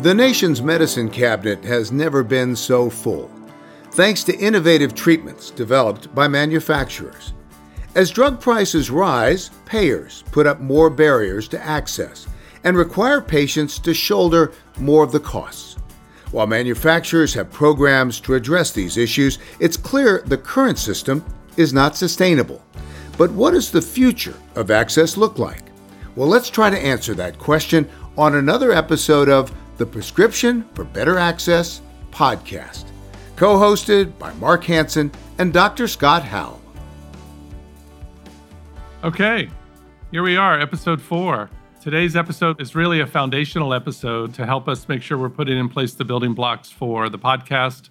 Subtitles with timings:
[0.00, 3.28] The nation's medicine cabinet has never been so full,
[3.90, 7.32] thanks to innovative treatments developed by manufacturers.
[7.96, 12.28] As drug prices rise, payers put up more barriers to access
[12.62, 15.74] and require patients to shoulder more of the costs.
[16.30, 21.24] While manufacturers have programs to address these issues, it's clear the current system
[21.56, 22.64] is not sustainable.
[23.16, 25.64] But what does the future of access look like?
[26.14, 31.18] Well, let's try to answer that question on another episode of the Prescription for Better
[31.18, 32.86] Access podcast,
[33.36, 35.86] co hosted by Mark Hanson and Dr.
[35.86, 36.60] Scott Howell.
[39.04, 39.48] Okay,
[40.10, 41.48] here we are, episode four.
[41.80, 45.68] Today's episode is really a foundational episode to help us make sure we're putting in
[45.68, 47.90] place the building blocks for the podcast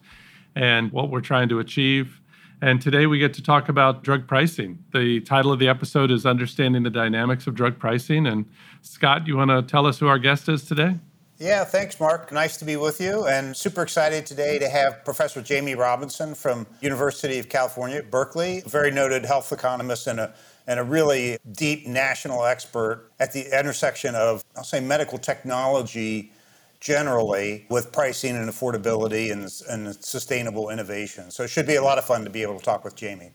[0.56, 2.20] and what we're trying to achieve.
[2.62, 4.84] And today we get to talk about drug pricing.
[4.92, 8.28] The title of the episode is Understanding the Dynamics of Drug Pricing.
[8.28, 8.45] And
[8.81, 10.95] Scott, you want to tell us who our guest is today?
[11.40, 12.32] Yeah, thanks, Mark.
[12.32, 16.66] Nice to be with you, and super excited today to have Professor Jamie Robinson from
[16.82, 20.34] University of California, Berkeley, very noted health economist and a
[20.66, 26.32] and a really deep national expert at the intersection of, I'll say, medical technology
[26.80, 31.32] generally with pricing and affordability and, and sustainable innovation.
[31.32, 33.32] So it should be a lot of fun to be able to talk with Jamie.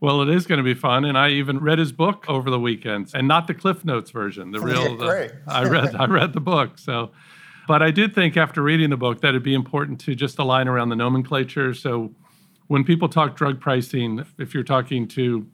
[0.00, 2.58] Well, it is going to be fun, and I even read his book over the
[2.58, 4.50] weekend, and not the Cliff Notes version.
[4.50, 6.78] The real, the, I read, I read the book.
[6.78, 7.10] So,
[7.68, 10.68] but I did think after reading the book that it'd be important to just align
[10.68, 11.74] around the nomenclature.
[11.74, 12.12] So,
[12.68, 15.46] when people talk drug pricing, if you're talking to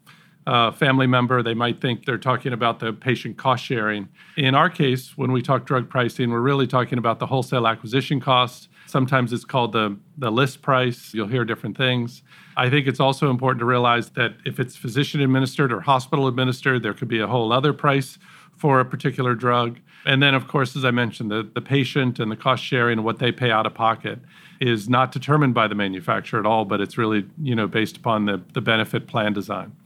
[0.46, 4.08] a family member, they might think they're talking about the patient cost sharing.
[4.36, 8.20] In our case, when we talk drug pricing, we're really talking about the wholesale acquisition
[8.20, 8.68] cost.
[8.86, 11.12] Sometimes it's called the, the list price.
[11.12, 12.22] You'll hear different things.
[12.56, 16.82] I think it's also important to realize that if it's physician administered or hospital administered,
[16.82, 18.18] there could be a whole other price
[18.56, 19.78] for a particular drug.
[20.06, 23.04] And then, of course, as I mentioned, the, the patient and the cost sharing and
[23.04, 24.20] what they pay out of pocket
[24.60, 28.24] is not determined by the manufacturer at all, but it's really, you know, based upon
[28.24, 29.76] the, the benefit plan design.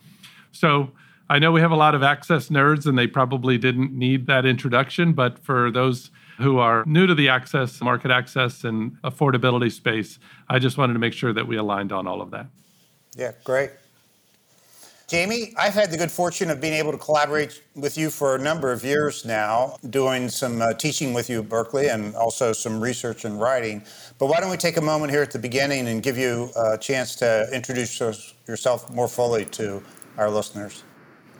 [0.52, 0.92] So
[1.28, 4.46] I know we have a lot of access nerds and they probably didn't need that
[4.46, 10.18] introduction, but for those who are new to the access, market access, and affordability space,
[10.48, 12.46] I just wanted to make sure that we aligned on all of that.
[13.16, 13.70] Yeah, great.
[15.10, 18.38] Jamie, I've had the good fortune of being able to collaborate with you for a
[18.38, 22.80] number of years now, doing some uh, teaching with you at Berkeley and also some
[22.80, 23.82] research and writing.
[24.20, 26.78] But why don't we take a moment here at the beginning and give you a
[26.78, 27.98] chance to introduce
[28.46, 29.82] yourself more fully to
[30.16, 30.84] our listeners?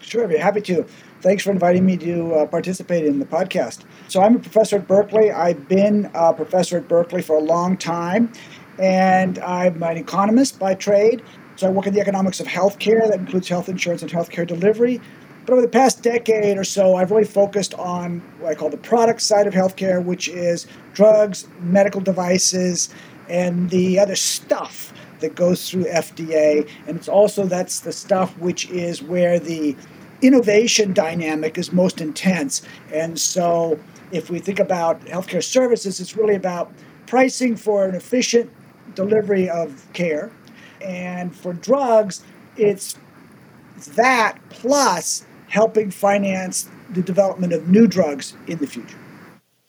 [0.01, 0.85] Sure, I'd be happy to.
[1.21, 3.85] Thanks for inviting me to uh, participate in the podcast.
[4.09, 5.31] So, I'm a professor at Berkeley.
[5.31, 8.33] I've been a professor at Berkeley for a long time,
[8.81, 11.23] and I'm an economist by trade.
[11.61, 14.99] So, I work in the economics of healthcare, that includes health insurance and healthcare delivery.
[15.45, 18.79] But over the past decade or so, I've really focused on what I call the
[18.79, 22.89] product side of healthcare, which is drugs, medical devices,
[23.29, 26.67] and the other stuff that goes through FDA.
[26.87, 29.77] And it's also that's the stuff which is where the
[30.23, 32.63] innovation dynamic is most intense.
[32.91, 33.79] And so
[34.13, 36.73] if we think about healthcare services, it's really about
[37.07, 38.51] pricing for an efficient
[38.95, 40.31] delivery of care.
[40.83, 42.25] And for drugs,
[42.57, 42.97] it's,
[43.97, 48.99] that plus helping finance the development of new drugs in the future.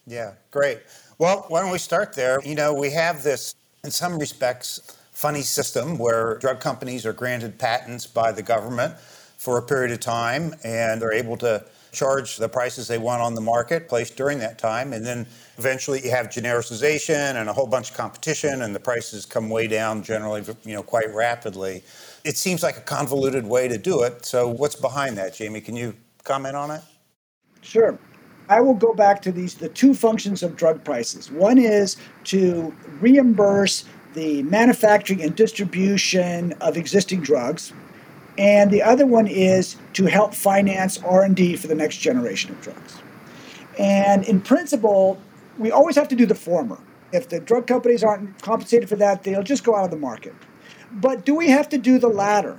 [0.06, 0.80] Yeah, great.
[1.18, 2.40] Well, why don't we start there?
[2.44, 7.58] You know, we have this, in some respects, funny system where drug companies are granted
[7.58, 8.94] patents by the government
[9.38, 13.34] for a period of time and they're able to charge the prices they want on
[13.34, 14.92] the marketplace during that time.
[14.92, 15.26] And then
[15.62, 19.68] eventually you have genericization and a whole bunch of competition and the prices come way
[19.68, 21.84] down generally, you know, quite rapidly.
[22.24, 24.24] It seems like a convoluted way to do it.
[24.24, 25.60] So what's behind that, Jamie?
[25.60, 26.82] Can you comment on it?
[27.60, 27.96] Sure.
[28.48, 31.30] I will go back to these the two functions of drug prices.
[31.30, 33.84] One is to reimburse
[34.14, 37.72] the manufacturing and distribution of existing drugs
[38.36, 42.98] and the other one is to help finance r&d for the next generation of drugs
[43.78, 45.18] and in principle
[45.58, 46.78] we always have to do the former.
[47.12, 50.34] If the drug companies aren't compensated for that they'll just go out of the market.
[50.90, 52.58] But do we have to do the latter?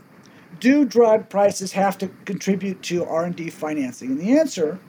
[0.60, 4.12] Do drug prices have to contribute to r&d financing?
[4.12, 4.80] And the answer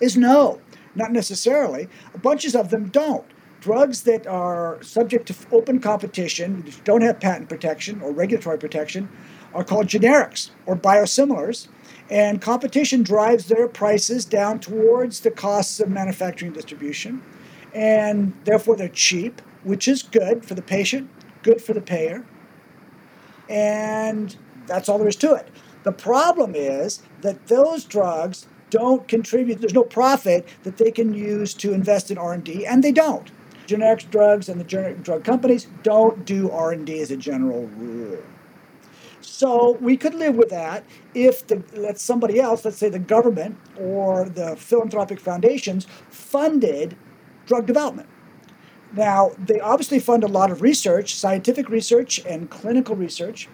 [0.00, 0.60] is no
[0.98, 1.88] not necessarily.
[2.12, 3.24] A bunches of them don't.
[3.60, 9.08] Drugs that are subject to open competition, which don't have patent protection or regulatory protection,
[9.54, 11.68] are called generics or biosimilars.
[12.10, 17.22] And competition drives their prices down towards the costs of manufacturing and distribution.
[17.74, 21.10] And therefore, they're cheap, which is good for the patient,
[21.42, 22.24] good for the payer.
[23.48, 24.34] And
[24.66, 25.48] that's all there is to it.
[25.82, 29.60] The problem is that those drugs don't contribute.
[29.60, 33.30] There's no profit that they can use to invest in R&D, and they don't.
[33.66, 38.22] Generic drugs and the generic drug companies don't do R&D as a general rule.
[39.30, 40.84] So we could live with that
[41.14, 46.96] if the let somebody else, let's say the government or the philanthropic foundations, funded
[47.46, 48.08] drug development.
[48.94, 53.48] Now, they obviously fund a lot of research, scientific research and clinical research,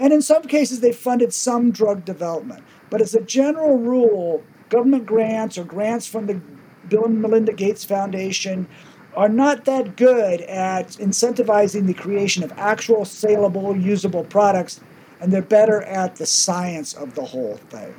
[0.00, 2.64] and in some cases they funded some drug development.
[2.88, 6.40] But as a general rule, government grants or grants from the
[6.88, 8.66] Bill and Melinda Gates Foundation
[9.14, 14.80] are not that good at incentivizing the creation of actual saleable, usable products,
[15.22, 17.94] and they're better at the science of the whole thing.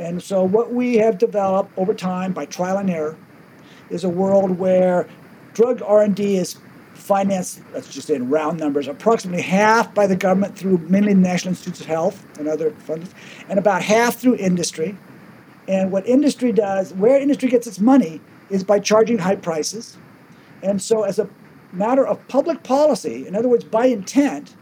[0.00, 3.16] And so, what we have developed over time by trial and error
[3.90, 5.08] is a world where
[5.52, 6.56] drug R&D is
[6.94, 11.20] financed, let's just say in round numbers, approximately half by the government through mainly the
[11.20, 13.14] National Institutes of Health and other funds,
[13.48, 14.98] and about half through industry.
[15.68, 19.96] And what industry does, where industry gets its money, is by charging high prices.
[20.62, 21.30] And so, as a
[21.72, 24.56] matter of public policy, in other words, by intent,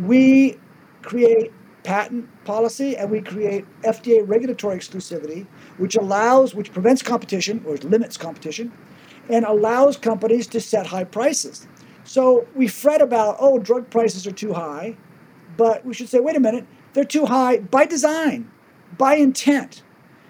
[0.00, 0.58] we
[1.04, 1.52] create
[1.84, 5.46] patent policy and we create FDA regulatory exclusivity,
[5.76, 8.72] which allows, which prevents competition or limits competition,
[9.28, 11.66] and allows companies to set high prices.
[12.04, 14.96] So we fret about, oh, drug prices are too high,
[15.56, 18.50] but we should say, wait a minute, they're too high by design,
[18.96, 19.82] by intent,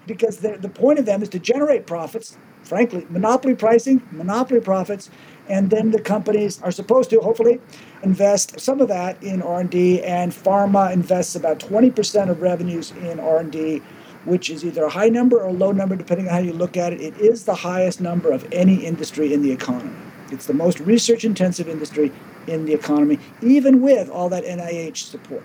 [0.07, 2.37] because the, point of them is to generate profits.
[2.63, 5.09] Frankly, monopoly pricing, monopoly profits,
[5.47, 7.59] and then the companies are supposed to hopefully
[8.03, 13.81] invest some of that in r&d and pharma invests about 20% of revenues in r&d
[14.25, 16.75] which is either a high number or a low number, depending on how you look
[16.75, 16.99] at it.
[16.99, 19.95] It is the highest number of any industry in the economy.
[20.31, 22.11] It's the most research intensive industry
[22.47, 25.43] in the economy, even with all that NIH support.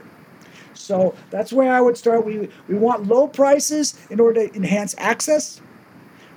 [0.73, 2.25] So that's where I would start.
[2.25, 5.61] We, we want low prices in order to enhance access.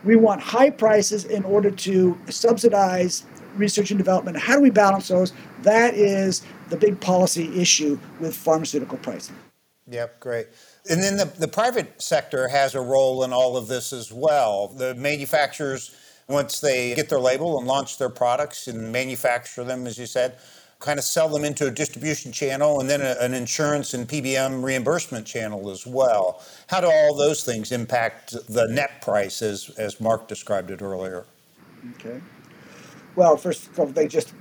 [0.04, 3.24] We want high prices in order to subsidize
[3.55, 4.38] research and development.
[4.38, 5.33] How do we balance those?
[5.61, 9.35] That is the big policy issue with pharmaceutical pricing.
[9.88, 10.47] Yep, great.
[10.89, 14.67] And then the, the private sector has a role in all of this as well.
[14.69, 15.95] The manufacturers,
[16.27, 20.38] once they get their label and launch their products and manufacture them, as you said,
[20.79, 24.63] kind of sell them into a distribution channel and then a, an insurance and PBM
[24.63, 26.44] reimbursement channel as well.
[26.67, 31.25] How do all those things impact the net price as, as Mark described it earlier?
[31.95, 32.21] Okay.
[33.15, 34.33] Well, first of all, they just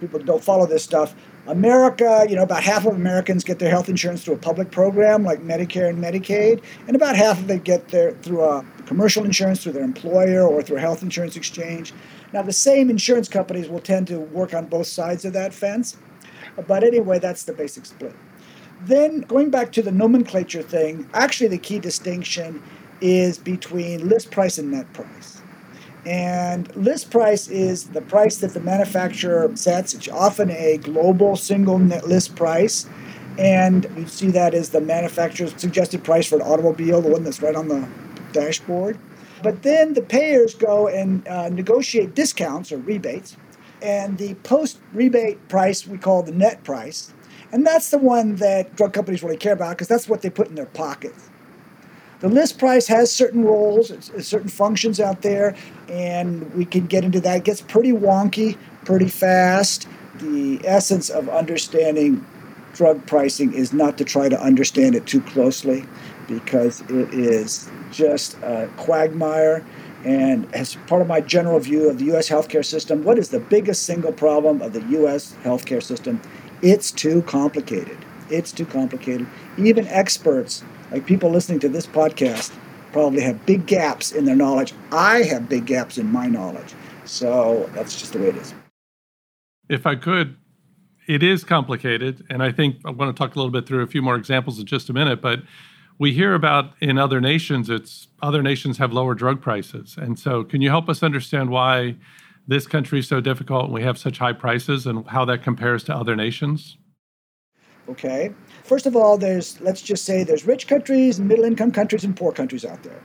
[0.00, 1.14] people don't follow this stuff.
[1.46, 5.24] America, you know, about half of Americans get their health insurance through a public program
[5.24, 9.62] like Medicare and Medicaid, and about half of them get their through a commercial insurance
[9.62, 11.92] through their employer or through a health insurance exchange.
[12.32, 15.96] Now, the same insurance companies will tend to work on both sides of that fence,
[16.66, 18.14] but anyway, that's the basic split.
[18.82, 22.62] Then, going back to the nomenclature thing, actually, the key distinction
[23.00, 25.29] is between list price and net price.
[26.06, 29.92] And list price is the price that the manufacturer sets.
[29.92, 32.86] It's often a global single net list price.
[33.38, 37.42] And you see that as the manufacturer's suggested price for an automobile, the one that's
[37.42, 37.86] right on the
[38.32, 38.98] dashboard.
[39.42, 43.36] But then the payers go and uh, negotiate discounts or rebates.
[43.82, 47.12] And the post rebate price we call the net price.
[47.52, 50.48] And that's the one that drug companies really care about because that's what they put
[50.48, 51.29] in their pockets.
[52.20, 55.56] The list price has certain roles, certain functions out there,
[55.88, 57.38] and we can get into that.
[57.38, 59.88] It gets pretty wonky pretty fast.
[60.18, 62.24] The essence of understanding
[62.74, 65.84] drug pricing is not to try to understand it too closely
[66.28, 69.64] because it is just a quagmire.
[70.04, 72.28] And as part of my general view of the U.S.
[72.28, 75.34] healthcare system, what is the biggest single problem of the U.S.
[75.42, 76.20] healthcare system?
[76.62, 77.98] It's too complicated.
[78.30, 79.26] It's too complicated.
[79.58, 82.52] Even experts like people listening to this podcast
[82.92, 84.72] probably have big gaps in their knowledge.
[84.92, 86.74] I have big gaps in my knowledge.
[87.04, 88.54] So that's just the way it is.
[89.68, 90.36] If I could,
[91.06, 92.24] it is complicated.
[92.30, 94.58] And I think I want to talk a little bit through a few more examples
[94.58, 95.20] in just a minute.
[95.20, 95.40] But
[95.98, 99.96] we hear about in other nations, it's other nations have lower drug prices.
[99.98, 101.96] And so, can you help us understand why
[102.48, 105.84] this country is so difficult and we have such high prices and how that compares
[105.84, 106.76] to other nations?
[107.90, 108.32] Okay.
[108.64, 112.30] First of all, there's, let's just say, there's rich countries, middle income countries, and poor
[112.30, 113.02] countries out there.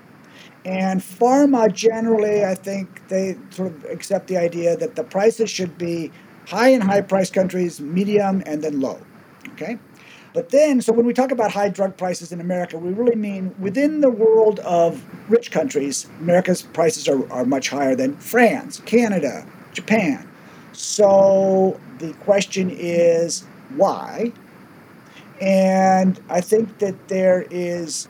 [0.63, 5.77] And pharma generally, I think they sort of accept the idea that the prices should
[5.77, 6.11] be
[6.47, 8.99] high in high price countries, medium, and then low.
[9.53, 9.79] Okay?
[10.33, 13.55] But then, so when we talk about high drug prices in America, we really mean
[13.57, 19.47] within the world of rich countries, America's prices are, are much higher than France, Canada,
[19.71, 20.27] Japan.
[20.73, 24.33] So the question is why?
[25.41, 28.07] And I think that there is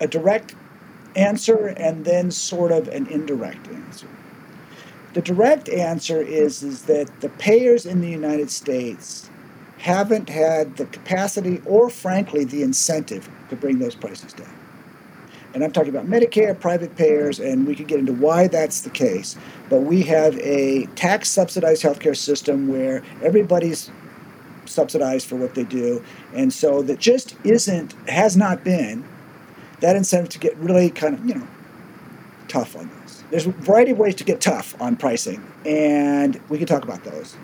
[0.00, 0.54] a direct
[1.14, 4.08] answer and then sort of an indirect answer.
[5.14, 9.28] The direct answer is, is that the payers in the United States
[9.78, 14.54] haven't had the capacity or, frankly, the incentive to bring those prices down.
[15.54, 18.90] And I'm talking about Medicare, private payers, and we could get into why that's the
[18.90, 19.36] case.
[19.68, 23.90] But we have a tax subsidized healthcare system where everybody's
[24.72, 26.02] subsidized for what they do.
[26.34, 29.04] And so that just isn't, has not been
[29.80, 31.48] that incentive to get really kind of, you know,
[32.48, 33.24] tough on this.
[33.30, 37.02] There's a variety of ways to get tough on pricing, and we can talk about
[37.04, 37.36] those.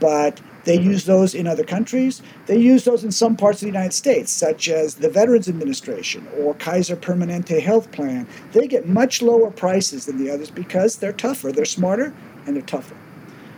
[0.00, 0.90] But they mm-hmm.
[0.92, 2.22] use those in other countries.
[2.46, 6.26] They use those in some parts of the United States, such as the Veterans Administration
[6.38, 8.26] or Kaiser Permanente Health Plan.
[8.52, 12.14] They get much lower prices than the others because they're tougher, they're smarter,
[12.46, 12.96] and they're tougher.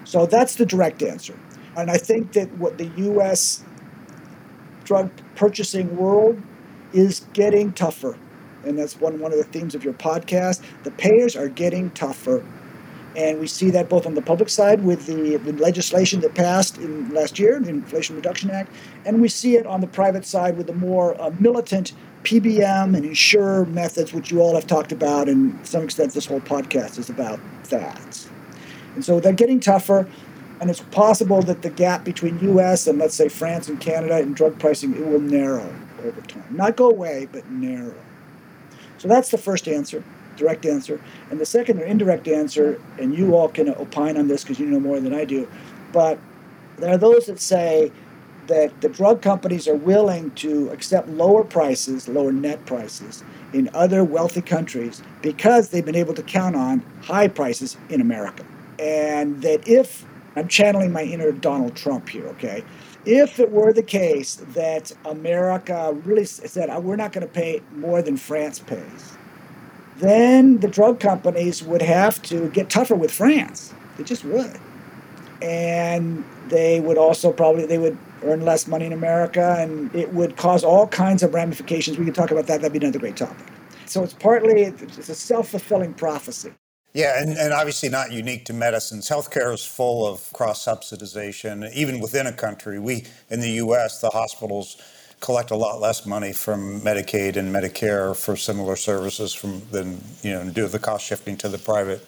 [0.04, 1.34] So that's the direct answer.
[1.76, 3.62] And I think that what the U.S.
[4.84, 6.40] drug purchasing world
[6.92, 8.18] is getting tougher.
[8.64, 10.62] And that's one, one of the themes of your podcast.
[10.82, 12.44] The payers are getting tougher
[13.16, 16.76] and we see that both on the public side with the, the legislation that passed
[16.76, 18.70] in last year, the Inflation Reduction Act,
[19.06, 23.06] and we see it on the private side with the more uh, militant PBM and
[23.06, 26.98] insurer methods, which you all have talked about, and to some extent, this whole podcast
[26.98, 27.40] is about
[27.70, 28.28] that.
[28.94, 30.06] And so they're getting tougher,
[30.60, 32.86] and it's possible that the gap between U.S.
[32.86, 36.76] and let's say France and Canada in drug pricing it will narrow over time, not
[36.76, 37.94] go away, but narrow.
[38.98, 40.02] So that's the first answer
[40.36, 41.00] direct answer.
[41.30, 44.66] And the second or indirect answer, and you all can opine on this because you
[44.66, 45.48] know more than I do,
[45.92, 46.18] but
[46.76, 47.90] there are those that say
[48.46, 54.04] that the drug companies are willing to accept lower prices, lower net prices in other
[54.04, 58.44] wealthy countries because they've been able to count on high prices in America.
[58.78, 60.04] And that if,
[60.36, 62.62] I'm channeling my inner Donald Trump here, okay?
[63.06, 67.62] If it were the case that America really said, uh, we're not going to pay
[67.74, 69.16] more than France pays,
[69.96, 73.72] then the drug companies would have to get tougher with France.
[73.96, 74.58] They just would.
[75.40, 80.36] And they would also probably they would earn less money in America and it would
[80.36, 81.98] cause all kinds of ramifications.
[81.98, 82.60] We could talk about that.
[82.60, 83.46] That'd be another great topic.
[83.86, 86.52] So it's partly it's a self-fulfilling prophecy.
[86.96, 89.06] Yeah, and, and obviously not unique to medicines.
[89.06, 91.70] Healthcare is full of cross subsidization.
[91.74, 94.78] Even within a country, we in the US, the hospitals
[95.20, 100.30] collect a lot less money from Medicaid and Medicare for similar services from than you
[100.30, 102.02] know due to the cost shifting to the private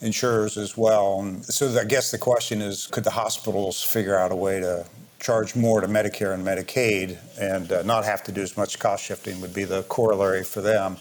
[0.00, 1.20] insurers as well.
[1.20, 4.84] And so I guess the question is, could the hospitals figure out a way to
[5.20, 9.04] charge more to Medicare and Medicaid and uh, not have to do as much cost
[9.04, 10.96] shifting would be the corollary for them.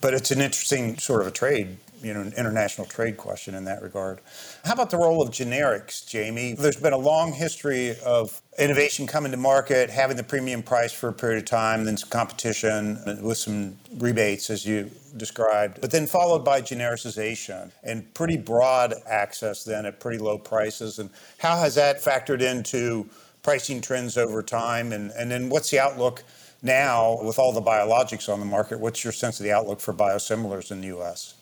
[0.00, 3.64] But it's an interesting sort of a trade you know, an international trade question in
[3.64, 4.20] that regard.
[4.64, 6.54] How about the role of generics, Jamie?
[6.54, 11.08] There's been a long history of innovation coming to market, having the premium price for
[11.08, 16.06] a period of time, then some competition with some rebates, as you described, but then
[16.06, 20.98] followed by genericization and pretty broad access then at pretty low prices.
[20.98, 23.08] And how has that factored into
[23.42, 24.92] pricing trends over time?
[24.92, 26.22] And, and then what's the outlook
[26.62, 28.80] now with all the biologics on the market?
[28.80, 31.35] What's your sense of the outlook for biosimilars in the U.S.?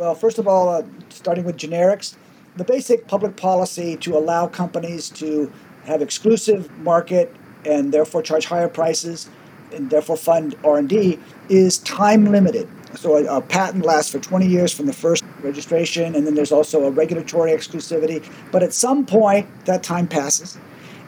[0.00, 2.14] Well, first of all, uh, starting with generics,
[2.56, 5.52] the basic public policy to allow companies to
[5.84, 9.28] have exclusive market and therefore charge higher prices
[9.74, 11.18] and therefore fund R&D
[11.50, 12.66] is time limited.
[12.94, 16.50] So a, a, patent lasts for 20 years from the first registration, and then there's
[16.50, 18.24] also a regulatory exclusivity.
[18.50, 20.56] But at some point, that time passes.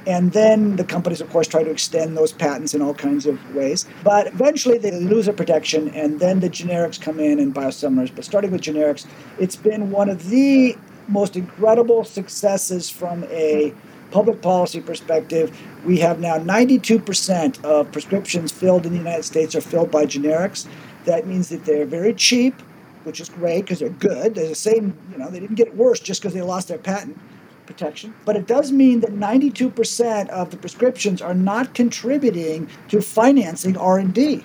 [0.07, 3.55] And then the companies, of course, try to extend those patents in all kinds of
[3.55, 3.87] ways.
[4.03, 8.15] But eventually they lose their protection, and then the generics come in and biosimilars.
[8.15, 9.07] But starting with generics,
[9.39, 10.77] it's been one of the
[11.09, 13.73] most incredible successes from a
[14.11, 15.57] public policy perspective.
[15.85, 20.67] We have now 92% of prescriptions filled in the United States are filled by generics.
[21.05, 22.61] That means that they're very cheap,
[23.05, 24.35] which is great because they're good.
[24.35, 27.19] They're the same, you know, they didn't get worse just because they lost their patent
[27.67, 28.15] protection.
[28.25, 34.45] But it does mean that 92% of the prescriptions are not contributing to financing R&D.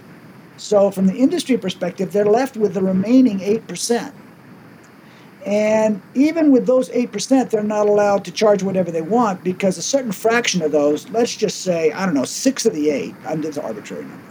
[0.58, 4.12] So from the industry perspective, they're left with the remaining 8%.
[5.46, 9.82] And even with those 8%, they're not allowed to charge whatever they want because a
[9.82, 13.42] certain fraction of those, let's just say, I don't know, six of the eight, I'm
[13.42, 14.24] just arbitrary number.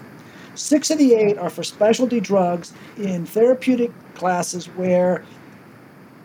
[0.56, 5.24] Six of the eight are for specialty drugs in therapeutic classes where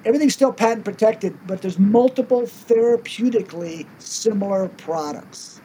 [0.05, 5.61] everything's still patent protected, but there's multiple therapeutically similar products.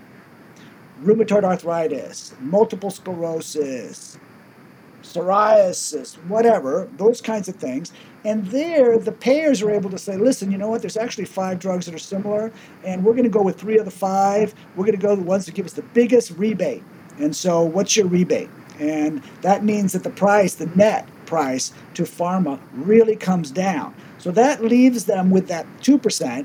[1.02, 4.18] Rheumatoid arthritis, multiple sclerosis,
[5.02, 7.92] psoriasis, whatever, those kinds of things.
[8.24, 11.58] And there, the payers are able to say, listen, you know what, there's actually five
[11.58, 12.52] drugs that are similar,
[12.84, 14.54] and we're going to go with three of the five.
[14.74, 16.82] We're going to go with the ones that give us the biggest rebate.
[17.18, 18.50] And so, what's your rebate?
[18.78, 23.94] And that means that the price, the net price to pharma, really comes down.
[24.26, 26.44] So that leaves them with that 2%,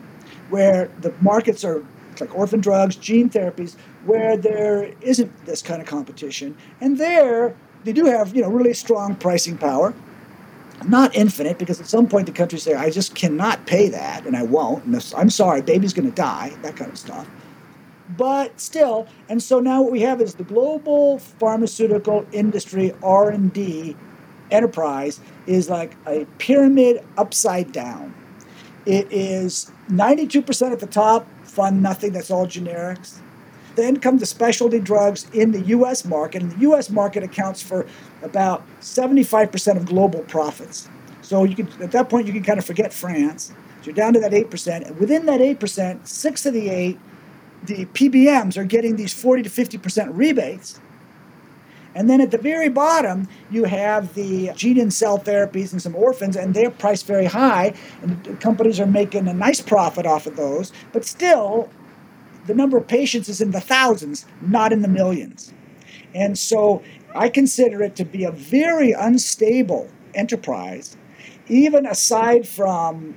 [0.52, 1.84] where the markets are
[2.20, 6.56] like orphan drugs, gene therapies, where there isn't this kind of competition.
[6.80, 9.96] And there, they do have you know really strong pricing power
[10.88, 14.36] not infinite because at some point the countries say i just cannot pay that and
[14.36, 17.30] i won't and i'm sorry baby's going to die that kind of stuff
[18.18, 23.96] but still and so now what we have is the global pharmaceutical industry r&d
[24.52, 28.14] enterprise is like a pyramid upside down
[28.86, 33.22] it is 92% at the top fund nothing that's all generics
[33.76, 37.86] then come the specialty drugs in the US market, and the US market accounts for
[38.22, 40.90] about 75% of global profits.
[41.22, 43.54] So you can at that point you can kind of forget France.
[43.82, 44.88] So you're down to that 8%.
[44.88, 47.00] And within that 8%, six of the eight,
[47.64, 50.80] the PBMs are getting these 40 to 50% rebates.
[51.94, 55.96] And then at the very bottom, you have the gene and cell therapies and some
[55.96, 57.74] orphans, and they're priced very high.
[58.02, 60.72] And companies are making a nice profit off of those.
[60.94, 61.70] But still,
[62.46, 65.54] the number of patients is in the thousands, not in the millions.
[66.16, 66.82] And so
[67.14, 70.98] I consider it to be a very unstable enterprise,
[71.48, 73.16] even aside from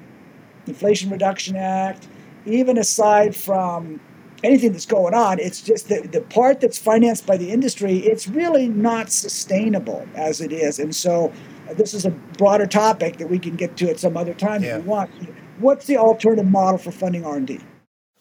[0.67, 2.09] Inflation Reduction Act,
[2.47, 4.01] even aside from
[4.45, 5.39] anything that's going on.
[5.39, 10.41] It's just that the part that's financed by the industry, it's really not sustainable as
[10.41, 10.79] it is.
[10.79, 11.33] And so
[11.69, 14.63] uh, this is a broader topic that we can get to at some other time
[14.63, 14.77] yeah.
[14.77, 15.11] if you want.
[15.59, 17.61] What's the alternative model for funding R&D?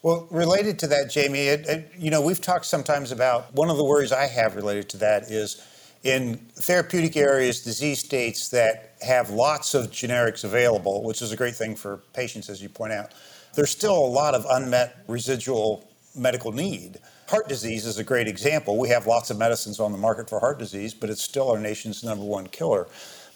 [0.02, 3.78] Well, related to that, Jamie, it, it, you know, we've talked sometimes about one of
[3.78, 5.62] the worries I have related to that is
[6.04, 11.56] in therapeutic areas, disease states that have lots of generics available, which is a great
[11.56, 13.14] thing for patients, as you point out,
[13.56, 17.00] there's still a lot of unmet residual medical need.
[17.28, 18.78] Heart disease is a great example.
[18.78, 21.60] We have lots of medicines on the market for heart disease, but it's still our
[21.60, 22.88] nation's number one killer.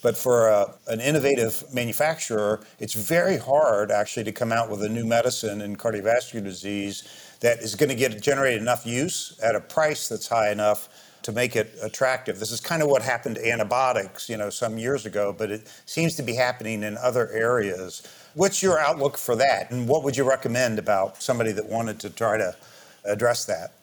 [0.01, 4.89] But for a, an innovative manufacturer, it's very hard actually to come out with a
[4.89, 7.03] new medicine in cardiovascular disease
[7.39, 10.89] that is going to get generate enough use at a price that's high enough
[11.23, 12.39] to make it attractive.
[12.39, 15.67] This is kind of what happened to antibiotics, you know, some years ago, but it
[15.85, 18.03] seems to be happening in other areas.
[18.37, 22.11] What's your outlook for that, and what would you recommend about somebody that wanted to
[22.11, 22.55] try to
[23.03, 23.73] address that?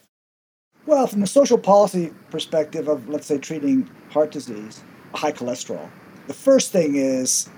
[0.87, 5.91] Well, from the social policy perspective of, let's say, treating heart disease, high cholesterol,
[6.29, 7.49] the first thing is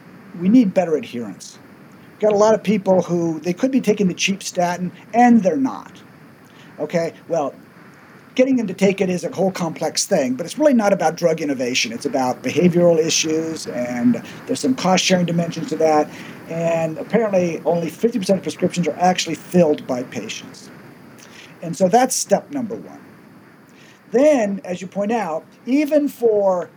[0.40, 1.58] we need better adherence.
[2.12, 5.42] We've got a lot of people who they could be taking the cheap statin and
[5.42, 6.00] they're not.
[6.78, 7.54] Okay, well,
[8.36, 11.16] getting them to take it is a whole complex thing, but it's really not about
[11.16, 11.92] drug innovation.
[11.92, 16.08] It's about behavioral issues, and there's some cost sharing dimensions to that.
[16.48, 20.70] And apparently, only 50% of prescriptions are actually filled by patients.
[21.62, 23.00] And so that's step number one.
[24.12, 26.70] Then, as you point out, even for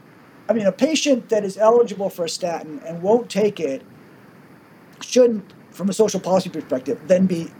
[0.50, 3.84] I mean, a patient that is eligible for a statin and won't take it
[5.00, 7.52] shouldn't, from a social policy perspective, then be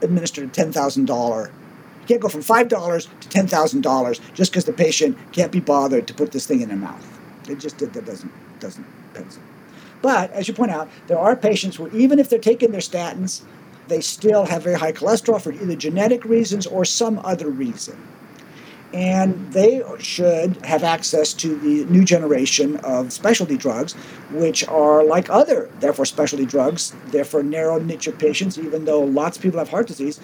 [0.00, 1.52] administered a ten thousand dollar.
[2.00, 5.52] You can't go from five dollars to ten thousand dollars just because the patient can't
[5.52, 7.06] be bothered to put this thing in their mouth.
[7.46, 9.42] It just that doesn't doesn't pencil.
[10.02, 13.42] But as you point out, there are patients where even if they're taking their statins,
[13.88, 17.98] they still have very high cholesterol for either genetic reasons or some other reason
[18.92, 23.92] and they should have access to the new generation of specialty drugs,
[24.32, 26.94] which are like other, therefore, specialty drugs.
[27.06, 30.20] Therefore, narrow niche of patients, even though lots of people have heart disease,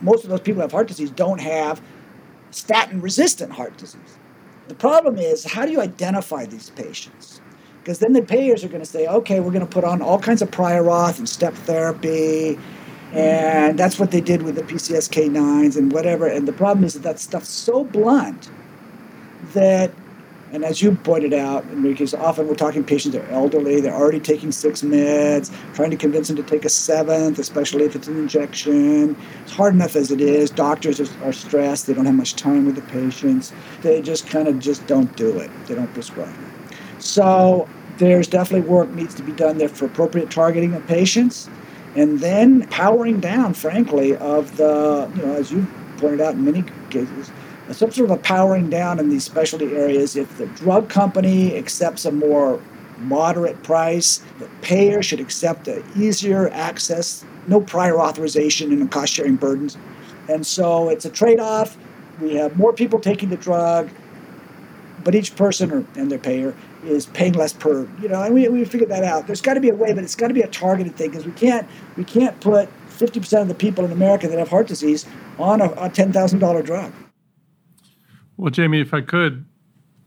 [0.00, 1.80] most of those people who have heart disease don't have
[2.50, 4.18] statin resistant heart disease.
[4.66, 7.40] The problem is, how do you identify these patients?
[7.88, 10.18] Because then the payers are going to say, okay, we're going to put on all
[10.18, 12.58] kinds of prior auth and step therapy
[13.14, 16.26] and that's what they did with the PCSK9s and whatever.
[16.26, 18.50] And the problem is that that stuff's so blunt
[19.54, 19.90] that,
[20.52, 24.20] and as you pointed out, Enriquez, often we're talking patients that are elderly, they're already
[24.20, 28.18] taking six meds, trying to convince them to take a seventh, especially if it's an
[28.18, 29.16] injection.
[29.44, 30.50] It's hard enough as it is.
[30.50, 33.54] Doctors are, are stressed, they don't have much time with the patients.
[33.80, 37.02] They just kind of just don't do it, they don't prescribe it.
[37.02, 37.68] So
[37.98, 41.48] there's definitely work needs to be done there for appropriate targeting of patients
[41.96, 46.64] and then powering down, frankly, of the, you know, as you pointed out in many
[46.90, 47.30] cases,
[47.72, 50.16] some sort of a powering down in these specialty areas.
[50.16, 52.62] If the drug company accepts a more
[52.98, 59.36] moderate price, the payer should accept a easier access, no prior authorization and cost sharing
[59.36, 59.76] burdens.
[60.28, 61.76] And so it's a trade off.
[62.20, 63.90] We have more people taking the drug,
[65.04, 68.48] but each person or, and their payer is paying less per you know and we,
[68.48, 70.42] we figured that out there's got to be a way but it's got to be
[70.42, 74.28] a targeted thing because we can't we can't put 50% of the people in america
[74.28, 75.06] that have heart disease
[75.38, 76.92] on a, a $10000 drug
[78.36, 79.44] well jamie if i could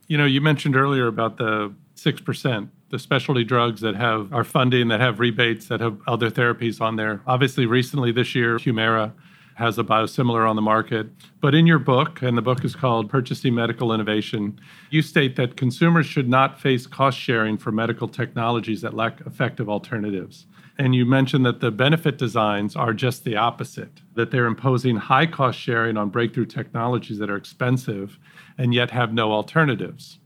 [0.07, 4.89] You know, you mentioned earlier about the 6%, the specialty drugs that have our funding,
[4.89, 7.21] that have rebates, that have other therapies on there.
[7.25, 9.13] Obviously, recently this year, Humira
[9.61, 11.07] has a biosimilar on the market.
[11.39, 15.55] But in your book, and the book is called Purchasing Medical Innovation, you state that
[15.55, 20.47] consumers should not face cost sharing for medical technologies that lack effective alternatives.
[20.77, 25.27] And you mentioned that the benefit designs are just the opposite, that they're imposing high
[25.27, 28.17] cost sharing on breakthrough technologies that are expensive
[28.57, 30.17] and yet have no alternatives.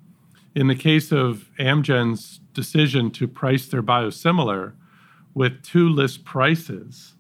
[0.56, 4.74] In the case of Amgen's decision to price their biosimilar
[5.34, 7.16] with two list prices,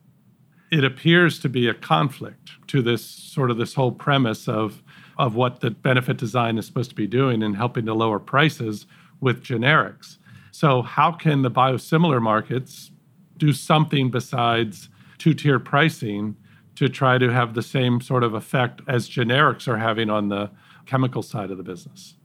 [0.75, 4.83] it appears to be a conflict to this sort of this whole premise of,
[5.17, 8.85] of what the benefit design is supposed to be doing and helping to lower prices
[9.21, 10.17] with generics.
[10.51, 12.91] So, how can the biosimilar markets
[13.38, 16.35] do something besides two tier pricing
[16.75, 20.51] to try to have the same sort of effect as generics are having on the
[20.85, 22.15] chemical side of the business?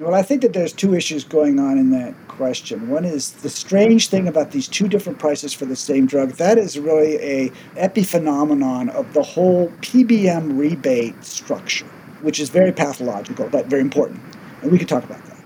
[0.00, 2.88] Well, I think that there's two issues going on in that question.
[2.88, 6.30] One is the strange thing about these two different prices for the same drug.
[6.36, 11.84] That is really a epiphenomenon of the whole PBM rebate structure,
[12.22, 14.22] which is very pathological but very important.
[14.62, 15.44] And we could talk about that.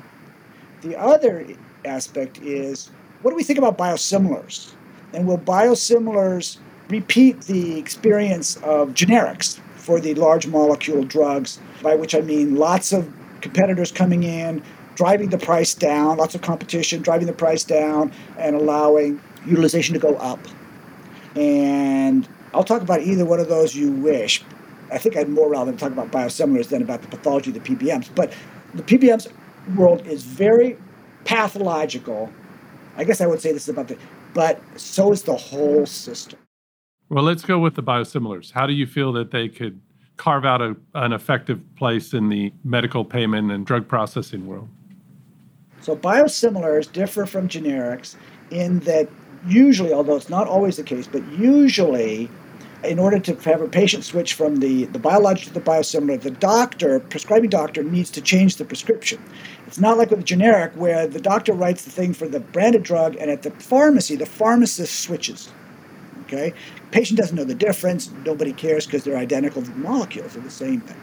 [0.83, 1.45] The other
[1.85, 4.73] aspect is what do we think about biosimilars?
[5.15, 6.59] And will biosimilars
[6.91, 12.93] repeat the experience of generics for the large molecule drugs, by which I mean lots
[12.93, 13.13] of
[13.45, 14.63] competitors coming in,
[14.95, 20.01] driving the price down, lots of competition, driving the price down, and allowing utilization to
[20.01, 20.41] go up.
[21.37, 24.43] And I'll talk about either one of those you wish.
[24.91, 28.09] I think I'd more rather talk about biosimilars than about the pathology of the PBMs.
[28.15, 28.33] But
[28.73, 29.31] the PBMs
[29.77, 30.79] world is very
[31.25, 32.33] pathological.
[32.97, 33.99] I guess I would say this about the,
[34.33, 36.39] but so is the whole system.
[37.11, 38.53] Well, let's go with the biosimilars.
[38.53, 39.81] How do you feel that they could
[40.17, 44.69] carve out a, an effective place in the medical payment and drug processing world?
[45.81, 48.17] So, biosimilars differ from generics
[48.51, 49.09] in that
[49.47, 52.31] usually, although it's not always the case, but usually,
[52.85, 56.31] in order to have a patient switch from the, the biologic to the biosimilar, the
[56.31, 59.23] doctor, prescribing doctor, needs to change the prescription.
[59.67, 62.83] It's not like with a generic where the doctor writes the thing for the branded
[62.83, 65.51] drug, and at the pharmacy, the pharmacist switches.
[66.25, 66.55] Okay,
[66.91, 68.11] patient doesn't know the difference.
[68.25, 70.35] Nobody cares because they're identical the molecules.
[70.35, 71.01] They're the same thing.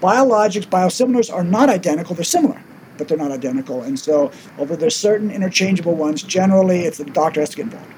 [0.00, 2.14] Biologics, biosimilars are not identical.
[2.14, 2.62] They're similar,
[2.98, 3.82] but they're not identical.
[3.82, 7.92] And so, over there's certain interchangeable ones, generally, it's the doctor has to get involved.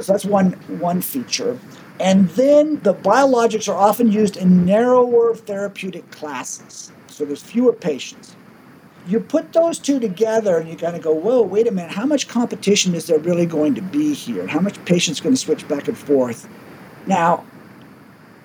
[0.00, 1.58] So that's one one feature.
[2.00, 6.90] And then the biologics are often used in narrower therapeutic classes.
[7.08, 8.34] So there's fewer patients
[9.06, 12.06] you put those two together and you kind of go, whoa, wait a minute, how
[12.06, 14.46] much competition is there really going to be here?
[14.46, 16.48] How much patients going to switch back and forth?
[17.06, 17.44] Now,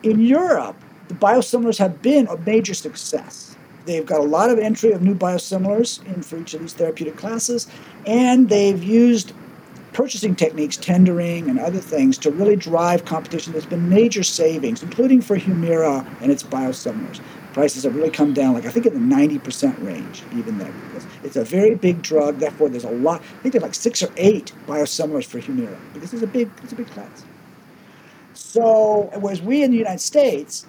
[0.03, 0.75] in Europe,
[1.07, 3.55] the biosimilars have been a major success.
[3.85, 7.15] They've got a lot of entry of new biosimilars in for each of these therapeutic
[7.15, 7.67] classes,
[8.05, 9.33] and they've used
[9.93, 13.53] purchasing techniques, tendering, and other things to really drive competition.
[13.53, 17.21] There's been major savings, including for Humira and its biosimilars
[17.57, 20.71] prices have really come down, like I think in the 90% range, even there.
[20.89, 23.19] Because it's a very big drug, therefore there's a lot.
[23.19, 26.73] I think there's like six or eight biosimilars for Humira because it's a big, it's
[26.73, 27.25] a big class.
[28.35, 30.67] So, whereas we in the United States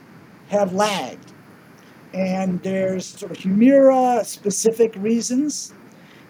[0.48, 1.30] have lagged,
[2.14, 5.74] and there's sort of Humira specific reasons.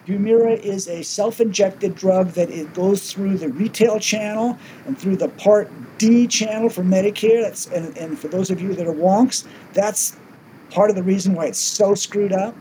[0.08, 5.28] Humira is a self-injected drug that it goes through the retail channel and through the
[5.28, 7.42] Part D channel for Medicare.
[7.42, 10.16] That's and, and for those of you that are wonks, that's
[10.70, 12.54] part of the reason why it's so screwed up.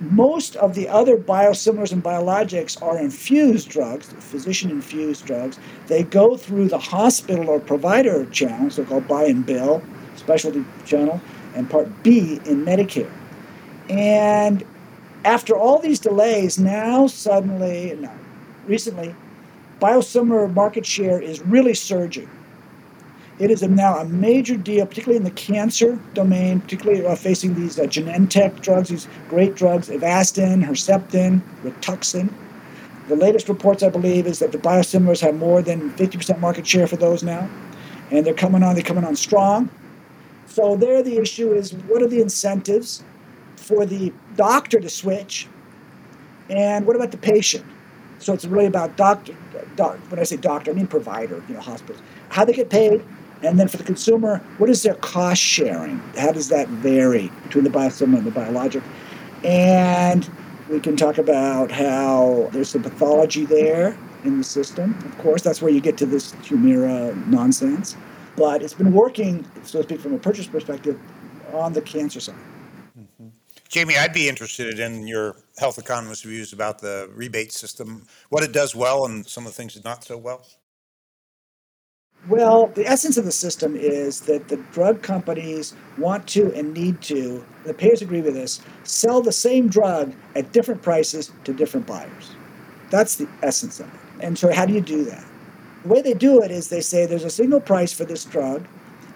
[0.00, 5.58] Most of the other biosimilars and biologics are infused drugs, physician infused drugs.
[5.88, 9.82] They go through the hospital or provider channel, so called buy and bill,
[10.14, 11.20] specialty channel,
[11.56, 13.10] and Part B in Medicare.
[13.90, 14.64] And
[15.24, 18.12] after all these delays, now suddenly, no,
[18.66, 19.14] recently,
[19.80, 22.28] biosimilar market share is really surging.
[23.38, 27.78] It is now a major deal, particularly in the cancer domain, particularly uh, facing these
[27.78, 32.32] uh, Genentech drugs, these great drugs, Avastin, Herceptin, Rituxan.
[33.06, 36.88] The latest reports, I believe, is that the biosimilars have more than 50% market share
[36.88, 37.48] for those now,
[38.10, 38.74] and they're coming on.
[38.74, 39.70] They're coming on strong.
[40.46, 43.04] So there, the issue is what are the incentives
[43.54, 45.46] for the doctor to switch,
[46.50, 47.64] and what about the patient?
[48.18, 49.36] So it's really about doctor.
[49.76, 51.42] Doc, when I say doctor, I mean provider.
[51.48, 52.02] You know, hospitals.
[52.30, 53.04] How they get paid,
[53.42, 55.98] and then for the consumer, what is their cost sharing?
[56.16, 58.82] How does that vary between the biosimilar and the biologic?
[59.44, 60.28] And
[60.68, 64.98] we can talk about how there's some pathology there in the system.
[65.04, 67.96] Of course, that's where you get to this Humira nonsense.
[68.36, 70.98] But it's been working, so to speak, from a purchase perspective,
[71.52, 72.36] on the cancer side.
[72.98, 73.28] Mm-hmm.
[73.68, 78.52] Jamie, I'd be interested in your health economist views about the rebate system, what it
[78.52, 80.46] does well and some of the things it not so well.
[82.26, 87.00] Well, the essence of the system is that the drug companies want to and need
[87.02, 91.86] to, the payers agree with this, sell the same drug at different prices to different
[91.86, 92.34] buyers.
[92.90, 94.00] That's the essence of it.
[94.20, 95.24] And so, how do you do that?
[95.84, 98.66] The way they do it is they say there's a single price for this drug,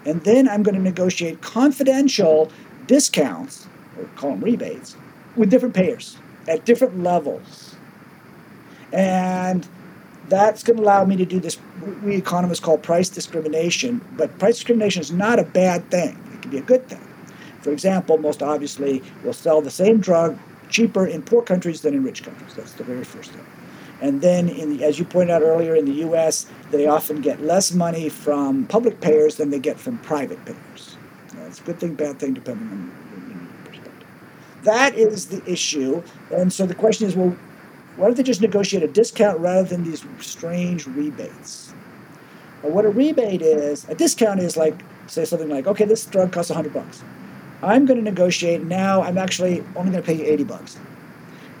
[0.05, 2.51] and then I'm going to negotiate confidential
[2.87, 4.95] discounts, or call them rebates,
[5.35, 7.75] with different payers at different levels.
[8.91, 9.67] And
[10.29, 11.57] that's going to allow me to do this
[12.03, 16.17] we economists call price discrimination but price discrimination is not a bad thing.
[16.33, 17.05] It can be a good thing.
[17.61, 20.37] For example most obviously we'll sell the same drug
[20.69, 22.53] cheaper in poor countries than in rich countries.
[22.55, 23.45] That's the very first thing.
[24.01, 27.41] And then in the, as you pointed out earlier in the us they often get
[27.41, 30.97] less money from public payers than they get from private payers.
[31.33, 32.91] That's a good thing bad thing depending on
[33.29, 34.07] your perspective.
[34.63, 36.01] That is the issue.
[36.31, 37.35] And so the question is well
[37.95, 41.73] why don't they just negotiate a discount rather than these strange rebates?
[42.61, 46.31] Well, what a rebate is, a discount is like, say something like, okay, this drug
[46.31, 47.03] costs 100 bucks.
[47.61, 50.77] I'm going to negotiate now, I'm actually only going to pay you 80 bucks.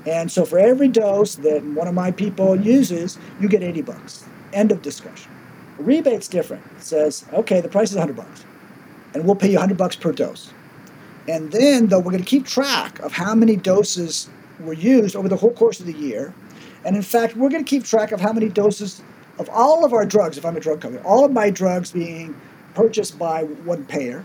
[0.05, 4.25] And so for every dose that one of my people uses, you get 80 bucks.
[4.51, 5.31] End of discussion.
[5.79, 6.63] A rebate's different.
[6.77, 8.45] It says, okay, the price is 100 bucks,
[9.13, 10.51] and we'll pay you 100 bucks per dose.
[11.27, 15.27] And then, though, we're going to keep track of how many doses were used over
[15.27, 16.33] the whole course of the year.
[16.85, 19.01] And in fact, we're going to keep track of how many doses
[19.39, 22.39] of all of our drugs, if I'm a drug company, all of my drugs being
[22.75, 24.23] purchased by one payer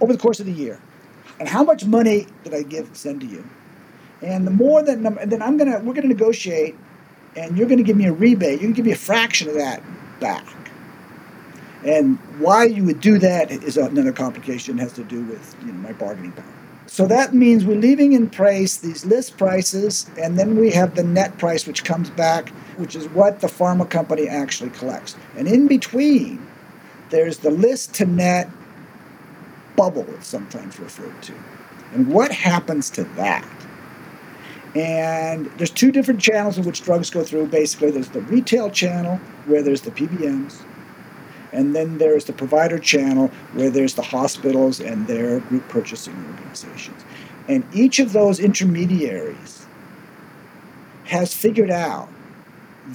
[0.00, 0.80] over the course of the year.
[1.38, 3.44] And how much money did I give send to you?
[4.22, 6.74] And the more that and then I'm gonna we're gonna negotiate
[7.36, 9.82] and you're gonna give me a rebate, you can give me a fraction of that
[10.20, 10.46] back.
[11.84, 15.72] And why you would do that is another complication, it has to do with you
[15.72, 16.55] know, my bargaining power.
[16.86, 21.02] So that means we're leaving in place these list prices, and then we have the
[21.02, 25.16] net price, which comes back, which is what the pharma company actually collects.
[25.36, 26.46] And in between,
[27.10, 28.48] there's the list to net
[29.76, 31.34] bubble, it's sometimes referred to.
[31.92, 33.46] And what happens to that?
[34.74, 37.46] And there's two different channels in which drugs go through.
[37.46, 40.62] Basically, there's the retail channel, where there's the PBMs,
[41.56, 47.02] and then there's the provider channel where there's the hospitals and their group purchasing organizations.
[47.48, 49.66] And each of those intermediaries
[51.04, 52.10] has figured out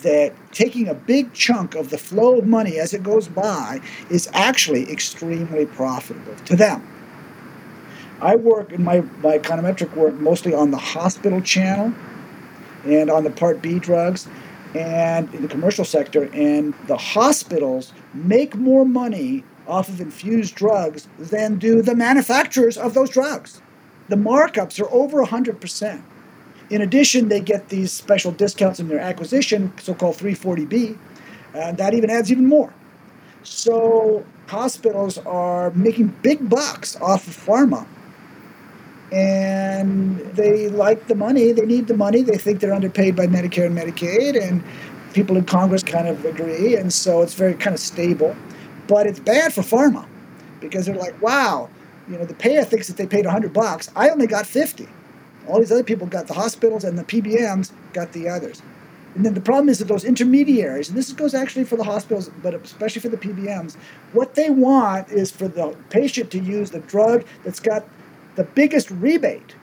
[0.03, 4.29] that taking a big chunk of the flow of money as it goes by is
[4.31, 6.87] actually extremely profitable to them.
[8.21, 11.93] I work in my, my econometric work mostly on the hospital channel
[12.85, 14.27] and on the Part B drugs
[14.75, 21.07] and in the commercial sector, and the hospitals make more money off of infused drugs
[21.19, 23.61] than do the manufacturers of those drugs.
[24.09, 26.01] The markups are over 100%.
[26.69, 30.97] In addition, they get these special discounts in their acquisition, so called 340B,
[31.53, 32.73] and that even adds even more.
[33.43, 37.85] So hospitals are making big bucks off of pharma.
[39.11, 43.65] And they like the money, they need the money, they think they're underpaid by Medicare
[43.65, 44.63] and Medicaid, and
[45.13, 48.35] people in Congress kind of agree, and so it's very kind of stable.
[48.87, 50.05] But it's bad for pharma
[50.59, 51.69] because they're like, wow,
[52.09, 53.89] you know, the payer thinks that they paid 100 bucks.
[53.95, 54.87] I only got 50.
[55.47, 58.61] All these other people got the hospitals and the PBMs got the others.
[59.15, 62.29] And then the problem is that those intermediaries, and this goes actually for the hospitals,
[62.41, 63.75] but especially for the PBMs,
[64.13, 67.85] what they want is for the patient to use the drug that's got
[68.35, 69.55] the biggest rebate,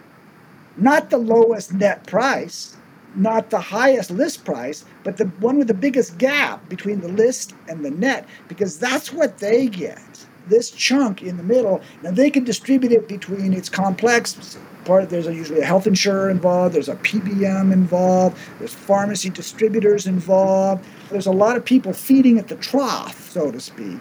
[0.76, 2.76] not the lowest net price
[3.14, 7.54] not the highest list price, but the one with the biggest gap between the list
[7.68, 10.26] and the net, because that's what they get.
[10.46, 15.10] This chunk in the middle, and they can distribute it between its complex part.
[15.10, 20.84] There's a, usually a health insurer involved, there's a PBM involved, there's pharmacy distributors involved.
[21.10, 24.00] There's a lot of people feeding at the trough, so to speak.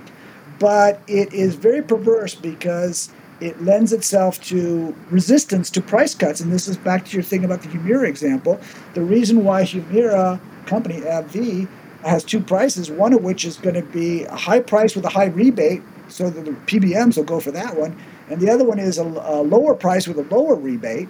[0.59, 6.39] But it is very perverse because it lends itself to resistance to price cuts.
[6.39, 8.59] And this is back to your thing about the Humira example.
[8.93, 11.67] The reason why Humira company AbbVie
[12.03, 15.09] has two prices, one of which is going to be a high price with a
[15.09, 17.97] high rebate, so the PBMs will go for that one,
[18.29, 21.09] and the other one is a, a lower price with a lower rebate,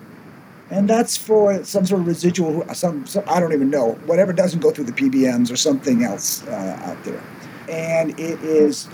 [0.69, 4.59] and that's for some sort of residual, some, some, I don't even know, whatever doesn't
[4.59, 7.21] go through the PBMs or something else uh, out there,
[7.69, 8.87] and it is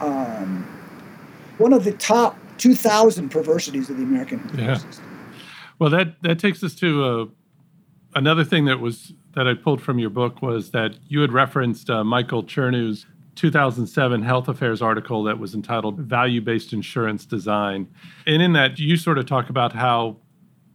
[0.00, 0.66] um,
[1.58, 4.76] one of the top 2,000 perversities of the American yeah.
[4.76, 5.04] system.
[5.78, 7.26] Well, that, that takes us to uh,
[8.14, 11.88] another thing that was that I pulled from your book was that you had referenced
[11.88, 17.88] uh, Michael Chernew's 2007 Health Affairs article that was entitled Value Based Insurance Design.
[18.26, 20.16] And in that, you sort of talk about how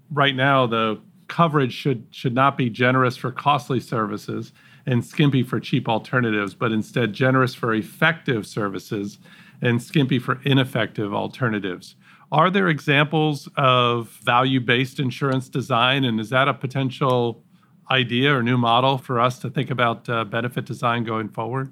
[0.09, 4.53] right now the coverage should should not be generous for costly services
[4.85, 9.17] and skimpy for cheap alternatives, but instead generous for effective services
[9.65, 11.95] and skimpy for ineffective alternatives.
[12.31, 17.43] Are there examples of value based insurance design, and is that a potential
[17.91, 21.71] idea or new model for us to think about uh, benefit design going forward?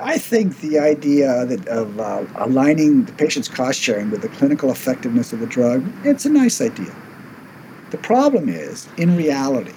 [0.00, 4.70] I think the idea that of uh, aligning the patient's cost sharing with the clinical
[4.70, 6.94] effectiveness of the drug, it's a nice idea.
[7.90, 9.72] The problem is, in reality,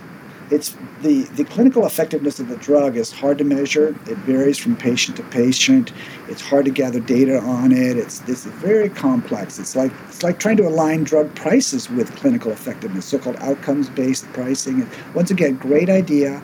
[0.49, 3.89] it's the, the clinical effectiveness of the drug is hard to measure.
[3.89, 5.91] It varies from patient to patient.
[6.29, 7.97] It's hard to gather data on it.
[7.97, 9.59] It's is very complex.
[9.59, 14.89] It's like it's like trying to align drug prices with clinical effectiveness, so-called outcomes-based pricing.
[15.13, 16.41] Once again, great idea,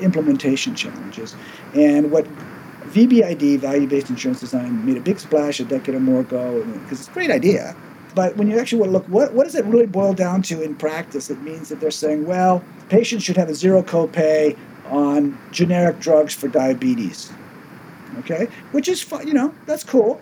[0.00, 1.36] implementation challenges.
[1.74, 2.26] And what
[2.94, 7.08] VBID, value-based insurance design, made a big splash a decade or more ago because it's
[7.08, 7.76] a great idea.
[8.14, 10.62] But when you actually want to look, what, what does it really boil down to
[10.62, 11.30] in practice?
[11.30, 14.56] It means that they're saying, well, patients should have a zero copay
[14.90, 17.32] on generic drugs for diabetes.
[18.20, 18.48] Okay?
[18.70, 20.20] Which is, you know, that's cool.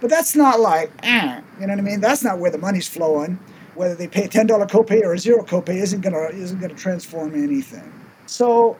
[0.00, 2.00] But that's not like, eh, you know what I mean?
[2.00, 3.38] That's not where the money's flowing.
[3.74, 7.34] Whether they pay a $10 copay or a zero copay isn't to isn't to transform
[7.34, 7.92] anything.
[8.26, 8.76] So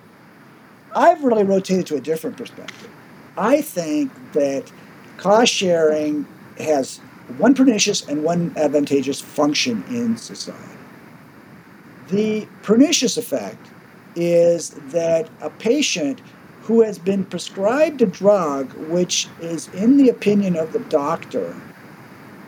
[0.94, 2.88] I've really rotated to a different perspective.
[3.36, 4.70] I think that
[5.16, 6.26] cost sharing
[6.58, 7.00] has
[7.38, 10.60] one pernicious and one advantageous function in society.
[12.08, 13.66] The pernicious effect
[14.14, 16.20] is that a patient
[16.62, 21.54] who has been prescribed a drug which is, in the opinion of the doctor,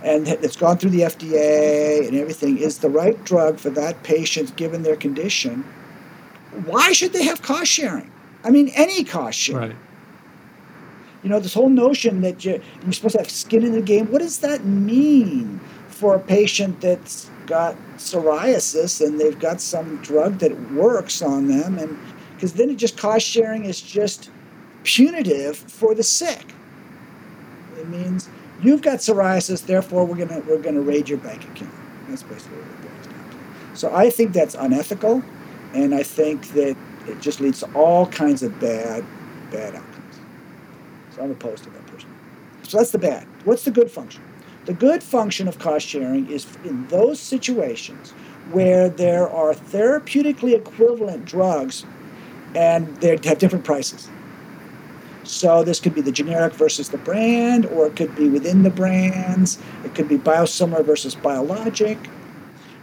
[0.03, 4.57] and it's gone through the FDA and everything, is the right drug for that patient
[4.57, 5.65] given their condition,
[6.65, 8.11] why should they have cost sharing?
[8.45, 9.71] I mean, any cost sharing.
[9.71, 9.77] Right.
[11.27, 12.61] You know, this whole notion that you're,
[12.93, 15.59] supposed to have skin in the game, what does that mean
[15.89, 21.81] for a patient that's got psoriasis and they've got some drug that works on them?
[21.81, 21.99] And
[22.37, 24.31] because then it just cost sharing is just
[24.85, 26.55] punitive for the sick.
[27.77, 28.29] It means
[28.63, 31.75] you've got psoriasis, therefore we're gonna we're gonna raid your bank account.
[32.09, 33.77] That's basically what it boils down to.
[33.77, 35.25] So I think that's unethical,
[35.75, 36.77] and I think that
[37.09, 39.05] it just leads to all kinds of bad
[39.51, 39.96] bad outcomes.
[41.17, 42.11] So I'm opposed to that person.
[42.63, 43.27] So that's the bad.
[43.45, 44.23] What's the good function?
[44.67, 48.11] The good function of cost sharing is in those situations
[48.51, 51.87] where there are therapeutically equivalent drugs
[52.55, 54.09] and they have different prices.
[55.23, 58.71] So this could be the generic versus the brand, or it could be within the
[58.71, 59.59] brands.
[59.85, 61.99] It could be biosimilar versus biologic.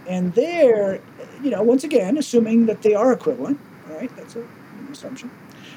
[0.08, 1.00] And there,
[1.42, 4.14] you know, once again, assuming that they are equivalent, right?
[4.18, 4.48] That's an
[4.92, 5.32] assumption.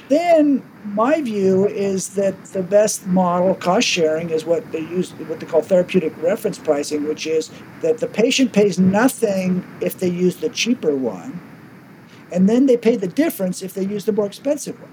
[0.09, 5.41] Then my view is that the best model, cost sharing, is what they use, what
[5.41, 7.51] they call therapeutic reference pricing, which is
[7.83, 11.41] that the patient pays nothing if they use the cheaper one,
[12.31, 14.93] and then they pay the difference if they use the more expensive one.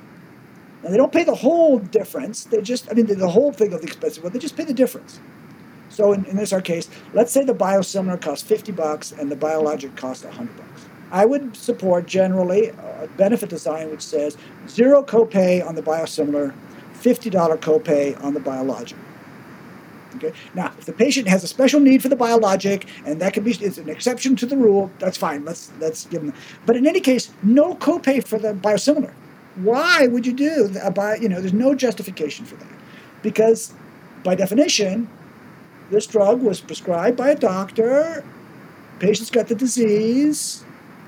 [0.84, 2.45] Now they don't pay the whole difference.
[2.45, 4.34] They just, I mean, the, whole thing of the expensive one.
[4.34, 5.19] They just pay the difference.
[5.89, 9.36] So in, in this our case, let's say the biosimilar costs 50 bucks and the
[9.36, 10.73] biologic costs 100 bucks.
[11.13, 14.36] I would support generally a benefit design which says
[14.67, 16.56] zero copay on the biosimilar,
[16.95, 18.97] $50 copay on the biologic.
[20.15, 20.34] Okay.
[20.56, 23.52] Now, if the patient has a special need for the biologic, and that can be
[23.52, 25.45] it's an exception to the rule, that's fine.
[25.45, 26.34] Let's let's give them.
[26.65, 29.13] But in any case, no copay for the biosimilar.
[29.56, 32.73] Why would you do a bio, You know, there's no justification for that,
[33.21, 33.73] because
[34.23, 35.10] by definition,
[35.91, 38.23] this drug was prescribed by a doctor.
[38.99, 40.63] Patient's got the disease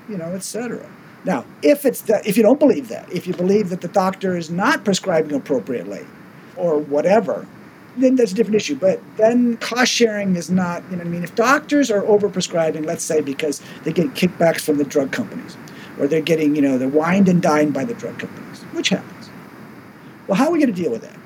[0.08, 0.88] you know, etc.
[1.24, 4.36] Now, if it's the, if you don't believe that, if you believe that the doctor
[4.36, 6.06] is not prescribing appropriately,
[6.56, 7.46] or whatever,
[7.96, 8.76] then that's a different issue.
[8.76, 13.04] But then cost sharing is not, you know, I mean, if doctors are overprescribing, let's
[13.04, 15.56] say because they get kickbacks from the drug companies,
[15.98, 19.30] or they're getting, you know, they're wined and dined by the drug companies, which happens.
[20.26, 21.16] Well, how are we going to deal with that?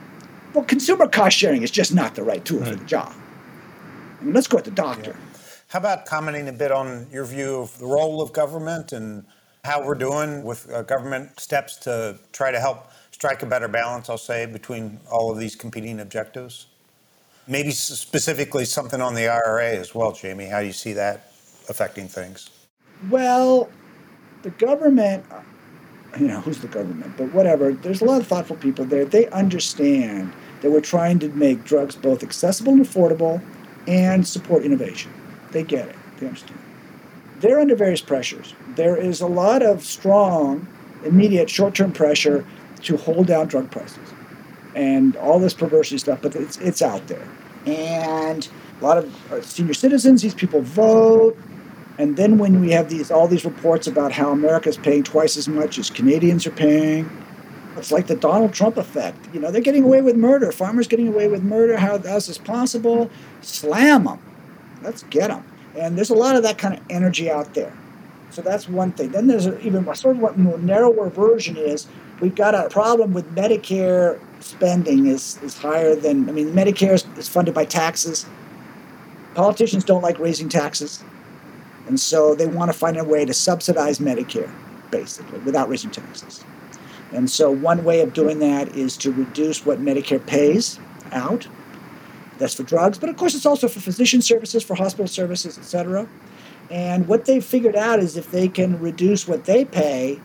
[0.55, 2.71] Well, consumer cost sharing is just not the right tool right.
[2.71, 3.15] for the job.
[4.21, 5.17] I mean, let's go at the doctor.
[5.19, 5.30] Yeah.
[5.71, 9.25] How about commenting a bit on your view of the role of government and
[9.63, 14.11] how we're doing with uh, government steps to try to help strike a better balance,
[14.11, 16.67] I'll say, between all of these competing objectives?
[17.47, 20.47] Maybe specifically something on the IRA as well, Jamie.
[20.47, 21.31] How do you see that
[21.69, 22.51] affecting things?
[23.09, 23.71] Well,
[24.43, 25.25] the government,
[26.19, 29.05] you know, who's the government, but whatever, there's a lot of thoughtful people there.
[29.05, 33.41] They understand that we're trying to make drugs both accessible and affordable
[33.87, 35.13] and support innovation.
[35.53, 35.97] They get it.
[36.19, 36.59] They understand.
[37.41, 38.55] They're under various pressures.
[38.77, 40.67] There is a lot of strong,
[41.05, 42.45] immediate, short-term pressure
[42.83, 43.99] to hold down drug prices,
[44.75, 46.21] and all this perversity stuff.
[46.23, 47.27] But it's it's out there,
[47.67, 48.49] and
[48.81, 50.23] a lot of uh, senior citizens.
[50.23, 51.37] These people vote,
[52.01, 55.47] And then when we have these all these reports about how America's paying twice as
[55.49, 57.11] much as Canadians are paying,
[57.77, 59.19] it's like the Donald Trump effect.
[59.35, 60.47] You know, they're getting away with murder.
[60.47, 61.77] Pharma's getting away with murder.
[61.77, 63.11] How else is possible?
[63.43, 64.19] Slam them.
[64.83, 65.45] Let's get them.
[65.77, 67.77] And there's a lot of that kind of energy out there.
[68.31, 69.11] So that's one thing.
[69.11, 71.87] Then there's even a sort of what more narrower version is
[72.21, 77.07] we've got a problem with Medicare spending is, is higher than, I mean, Medicare is,
[77.17, 78.27] is funded by taxes.
[79.35, 81.03] Politicians don't like raising taxes.
[81.89, 84.51] And so they want to find a way to subsidize Medicare,
[84.91, 86.45] basically, without raising taxes.
[87.13, 90.79] And so one way of doing that is to reduce what Medicare pays
[91.11, 91.49] out.
[92.41, 95.65] That's for drugs, but of course it's also for physician services, for hospital services, et
[95.65, 96.09] cetera.
[96.71, 100.19] And what they've figured out is if they can reduce what they pay,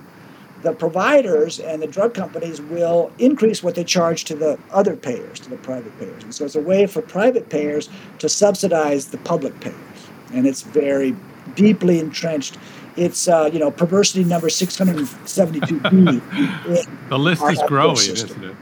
[0.62, 5.42] the providers and the drug companies will increase what they charge to the other payers,
[5.42, 6.24] to the private payers.
[6.24, 7.90] And so it's a way for private payers
[8.20, 9.76] to subsidize the public payers.
[10.34, 11.14] And it's very
[11.56, 12.58] deeply entrenched.
[12.96, 16.90] It's uh, you know perversity number 672b.
[17.10, 18.56] the list is growing, isn't it?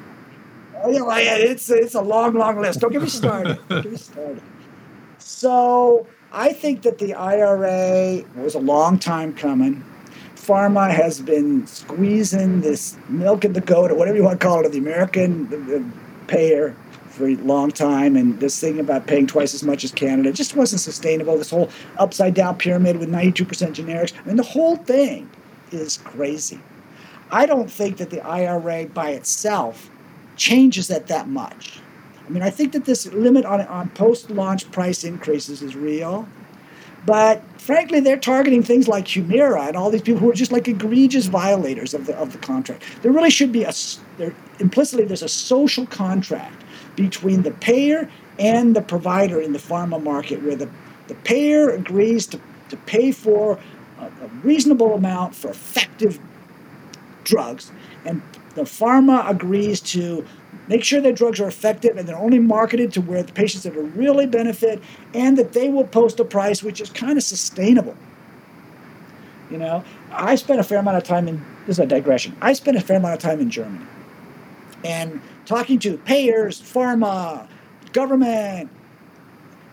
[0.85, 2.79] It's it's a long, long list.
[2.79, 3.59] Don't get me started.
[3.69, 4.41] Don't get me started.
[5.19, 9.83] So I think that the IRA was a long time coming.
[10.35, 14.59] Pharma has been squeezing this milk in the goat, or whatever you want to call
[14.59, 16.75] it, of the American uh, uh, payer
[17.07, 18.17] for a long time.
[18.17, 21.37] And this thing about paying twice as much as Canada just wasn't sustainable.
[21.37, 24.13] This whole upside down pyramid with 92% generics.
[24.19, 25.29] I mean, the whole thing
[25.71, 26.59] is crazy.
[27.31, 29.89] I don't think that the IRA by itself
[30.35, 31.79] changes that that much.
[32.25, 36.27] I mean, I think that this limit on, on post launch price increases is real.
[37.05, 40.67] But frankly, they're targeting things like Humira and all these people who are just like
[40.67, 42.83] egregious violators of the, of the contract.
[43.01, 43.73] There really should be a,
[44.17, 46.63] there, implicitly, there's a social contract
[46.95, 48.09] between the payer
[48.39, 50.69] and the provider in the pharma market where the,
[51.07, 53.59] the payer agrees to, to pay for
[53.99, 56.19] a, a reasonable amount for effective
[57.25, 57.71] drugs
[58.05, 58.21] and
[58.55, 60.25] the pharma agrees to
[60.67, 63.75] make sure their drugs are effective and they're only marketed to where the patients that
[63.75, 64.81] will really benefit
[65.13, 67.95] and that they will post a price which is kind of sustainable.
[69.49, 72.35] You know, I spent a fair amount of time in this is a digression.
[72.41, 73.85] I spent a fair amount of time in Germany
[74.83, 77.47] and talking to payers, pharma,
[77.93, 78.69] government.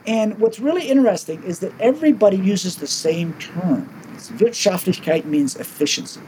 [0.07, 3.89] And what's really interesting is that everybody uses the same term.
[4.16, 6.20] Wirtschaftlichkeit means efficiency.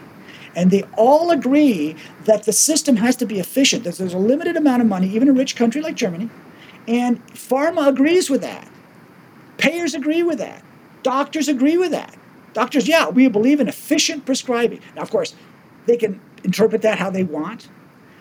[0.55, 4.57] And they all agree that the system has to be efficient, that there's a limited
[4.57, 6.29] amount of money, even a rich country like Germany.
[6.87, 8.69] And pharma agrees with that.
[9.59, 10.63] Payers agree with that.
[11.03, 12.15] Doctors agree with that.
[12.53, 14.81] Doctors, yeah, we believe in efficient prescribing.
[14.95, 15.35] Now, of course,
[15.87, 17.69] they can interpret that how they want.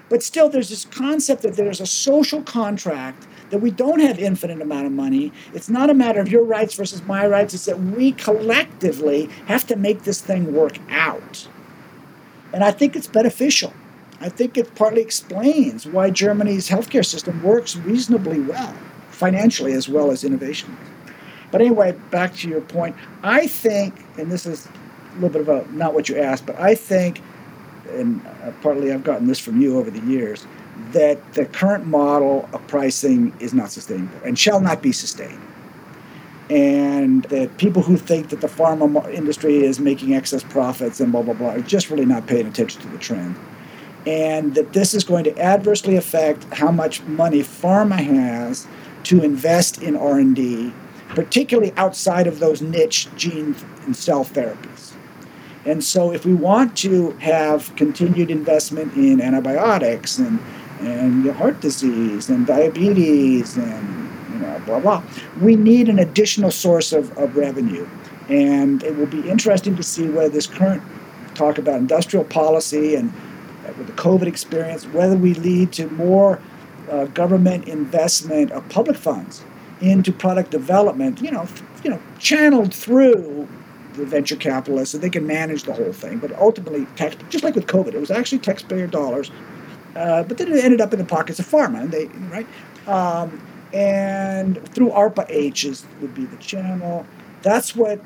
[0.09, 4.61] But still, there's this concept that there's a social contract that we don't have infinite
[4.61, 5.31] amount of money.
[5.53, 7.53] It's not a matter of your rights versus my rights.
[7.53, 11.47] It's that we collectively have to make this thing work out.
[12.53, 13.73] And I think it's beneficial.
[14.19, 18.75] I think it partly explains why Germany's healthcare system works reasonably well,
[19.09, 20.77] financially as well as innovation.
[21.51, 22.95] But anyway, back to your point.
[23.23, 26.59] I think, and this is a little bit of a not what you asked, but
[26.59, 27.21] I think,
[27.89, 30.45] and uh, partly I've gotten this from you over the years,
[30.91, 35.41] that the current model of pricing is not sustainable and shall not be sustained
[36.51, 41.21] and that people who think that the pharma industry is making excess profits and blah
[41.21, 43.35] blah blah are just really not paying attention to the trend.
[44.05, 48.67] And that this is going to adversely affect how much money pharma has
[49.03, 50.73] to invest in r&d
[51.09, 54.93] particularly outside of those niche gene and cell therapies.
[55.65, 60.39] And so if we want to have continued investment in antibiotics and,
[60.79, 64.10] and heart disease and diabetes and
[64.41, 65.03] know, blah, blah.
[65.41, 67.87] We need an additional source of, of revenue.
[68.29, 70.83] And it will be interesting to see whether this current
[71.35, 73.11] talk about industrial policy and
[73.77, 76.41] with the COVID experience, whether we lead to more
[76.89, 79.43] uh, government investment of public funds
[79.81, 81.47] into product development, you know,
[81.83, 83.47] you know, channeled through
[83.93, 86.19] the venture capitalists so they can manage the whole thing.
[86.19, 89.31] But ultimately, tax, just like with COVID, it was actually taxpayer dollars,
[89.95, 92.47] uh, but then it ended up in the pockets of pharma, and they right.
[92.87, 93.41] Um,
[93.73, 97.05] and through ARPA H's would be the channel.
[97.41, 98.01] That's what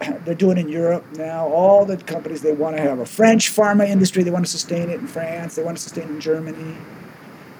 [0.24, 1.46] they're doing in Europe now.
[1.48, 4.22] All the companies they want to have a French pharma industry.
[4.22, 5.54] They want to sustain it in France.
[5.54, 6.76] They want to sustain it in Germany.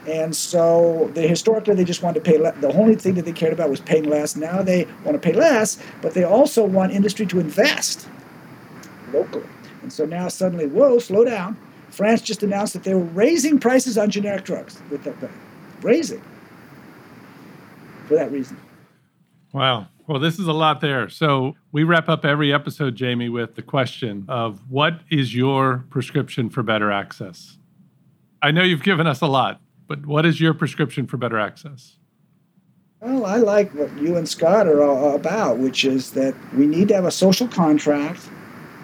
[0.06, 2.38] And so they historically they just wanted to pay.
[2.38, 4.36] Le- the only thing that they cared about was paying less.
[4.36, 8.08] Now they want to pay less, but they also want industry to invest
[9.12, 9.46] locally.
[9.82, 11.56] And so now suddenly, whoa, slow down.
[11.90, 15.14] France just announced that they were raising prices on generic drugs with that
[15.82, 16.22] raising
[18.06, 18.56] for that reason.
[19.52, 19.88] Wow.
[20.06, 21.08] Well, this is a lot there.
[21.08, 26.48] So we wrap up every episode, Jamie, with the question of what is your prescription
[26.48, 27.58] for better access?
[28.42, 31.96] I know you've given us a lot, but what is your prescription for better access?
[33.00, 36.88] Well, I like what you and Scott are all about, which is that we need
[36.88, 38.20] to have a social contract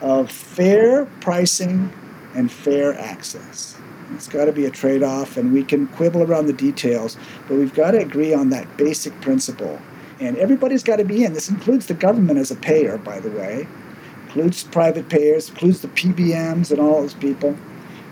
[0.00, 1.92] of fair pricing
[2.34, 3.76] and fair access.
[4.14, 7.16] It's got to be a trade off, and we can quibble around the details,
[7.48, 9.80] but we've got to agree on that basic principle.
[10.20, 11.32] And everybody's got to be in.
[11.32, 13.66] This includes the government as a payer, by the way,
[14.26, 17.56] includes private payers, includes the PBMs and all those people.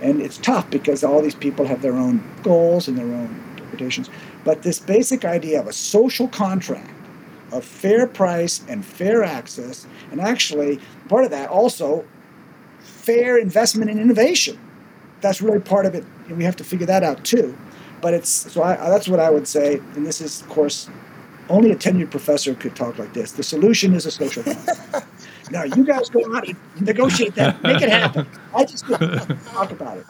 [0.02, 4.10] And it's tough because all these people have their own goals and their own interpretations.
[4.44, 6.90] But this basic idea of a social contract
[7.52, 12.04] of fair price and fair access, and actually, part of that also
[12.78, 14.58] fair investment in innovation
[15.20, 16.04] that's really part of it.
[16.28, 17.56] And we have to figure that out too.
[18.00, 19.76] But it's so I, that's what I would say.
[19.94, 20.88] And this is, of course,
[21.48, 23.32] only a tenured professor could talk like this.
[23.32, 25.06] The solution is a social contract.
[25.50, 28.26] now you guys go out and negotiate that, make it happen.
[28.54, 30.06] I just talk about it.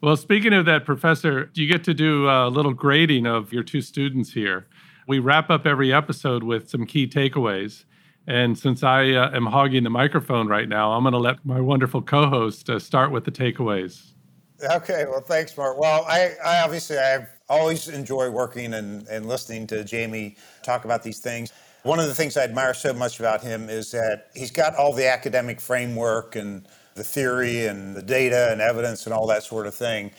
[0.00, 3.80] Well, speaking of that, Professor, you get to do a little grading of your two
[3.80, 4.66] students here.
[5.06, 7.84] We wrap up every episode with some key takeaways.
[8.26, 11.60] And since I uh, am hogging the microphone right now, I'm going to let my
[11.60, 14.12] wonderful co host uh, start with the takeaways.
[14.62, 15.78] Okay, well, thanks, Mark.
[15.78, 21.02] Well, I, I obviously I always enjoy working and, and listening to Jamie talk about
[21.02, 21.52] these things.
[21.82, 24.94] One of the things I admire so much about him is that he's got all
[24.94, 29.66] the academic framework and the theory and the data and evidence and all that sort
[29.66, 30.10] of thing.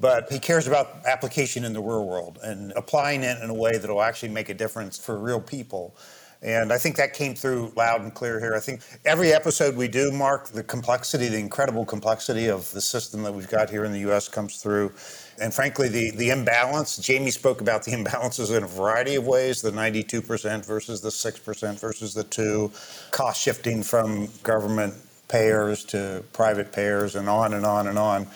[0.00, 3.72] But he cares about application in the real world and applying it in a way
[3.76, 5.94] that will actually make a difference for real people.
[6.42, 8.54] And I think that came through loud and clear here.
[8.54, 13.22] I think every episode we do, Mark, the complexity, the incredible complexity of the system
[13.22, 14.92] that we've got here in the US comes through.
[15.40, 19.62] And frankly, the, the imbalance, Jamie spoke about the imbalances in a variety of ways
[19.62, 22.72] the 92% versus the 6% versus the 2
[23.12, 24.94] cost shifting from government
[25.28, 28.26] payers to private payers, and on and on and on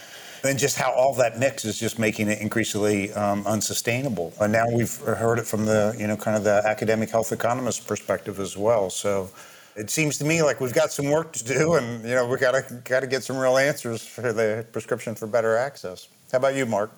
[0.47, 4.33] and just how all that mix is just making it increasingly um, unsustainable.
[4.41, 7.87] And now we've heard it from the, you know, kind of the academic health economist
[7.87, 8.91] perspective as well.
[8.91, 9.31] So
[9.77, 12.39] it seems to me like we've got some work to do, and you know, we
[12.39, 16.09] got to got to get some real answers for the prescription for better access.
[16.33, 16.91] How about you, Mark?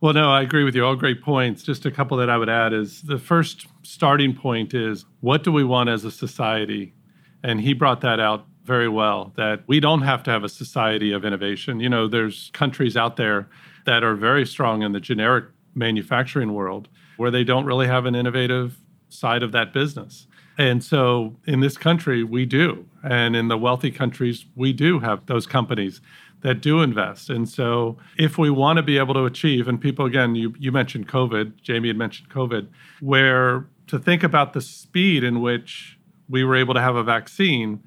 [0.00, 0.84] Well, no, I agree with you.
[0.84, 1.62] All great points.
[1.62, 5.50] Just a couple that I would add is the first starting point is what do
[5.50, 6.94] we want as a society?
[7.42, 11.10] And he brought that out very well that we don't have to have a society
[11.10, 11.80] of innovation.
[11.80, 13.48] You know, there's countries out there
[13.86, 18.14] that are very strong in the generic manufacturing world where they don't really have an
[18.14, 20.28] innovative side of that business.
[20.58, 22.84] And so in this country, we do.
[23.02, 26.00] And in the wealthy countries, we do have those companies
[26.42, 27.30] that do invest.
[27.30, 30.70] And so if we want to be able to achieve, and people, again, you, you
[30.72, 32.68] mentioned COVID, Jamie had mentioned COVID,
[33.00, 35.98] where to think about the speed in which
[36.28, 37.82] we were able to have a vaccine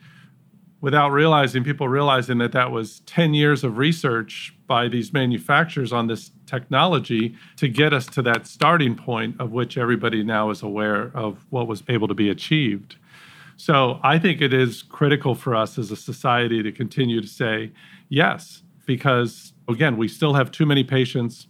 [0.82, 6.08] without realizing people realizing that that was 10 years of research by these manufacturers on
[6.08, 11.12] this technology to get us to that starting point of which everybody now is aware
[11.16, 12.96] of what was able to be achieved.
[13.58, 17.72] So i think it is critical for us as a society to continue to say
[18.10, 21.48] yes because again we still have too many patients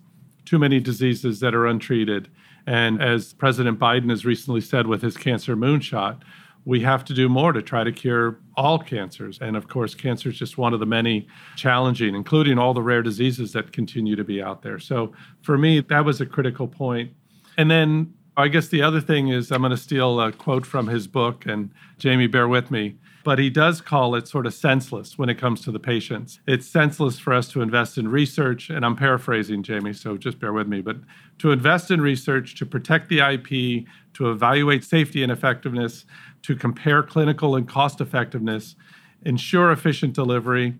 [0.51, 2.27] too many diseases that are untreated.
[2.67, 6.21] And as president biden has recently said with his cancer moonshot
[6.65, 9.39] we have to do more to try to cure all cancers.
[9.41, 13.01] And of course, cancer is just one of the many challenging, including all the rare
[13.01, 14.79] diseases that continue to be out there.
[14.79, 17.11] So for me, that was a critical point.
[17.57, 20.87] And then I guess the other thing is I'm going to steal a quote from
[20.87, 22.95] his book, and Jamie, bear with me.
[23.23, 26.39] But he does call it sort of senseless when it comes to the patients.
[26.47, 30.53] It's senseless for us to invest in research, and I'm paraphrasing Jamie, so just bear
[30.53, 30.97] with me, but
[31.39, 36.05] to invest in research, to protect the IP, to evaluate safety and effectiveness,
[36.43, 38.75] to compare clinical and cost effectiveness,
[39.23, 40.75] ensure efficient delivery,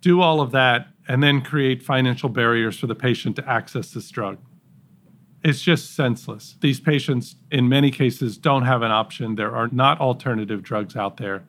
[0.00, 4.10] do all of that, and then create financial barriers for the patient to access this
[4.10, 4.38] drug.
[5.44, 6.56] It's just senseless.
[6.60, 9.34] These patients, in many cases, don't have an option.
[9.34, 11.44] There are not alternative drugs out there.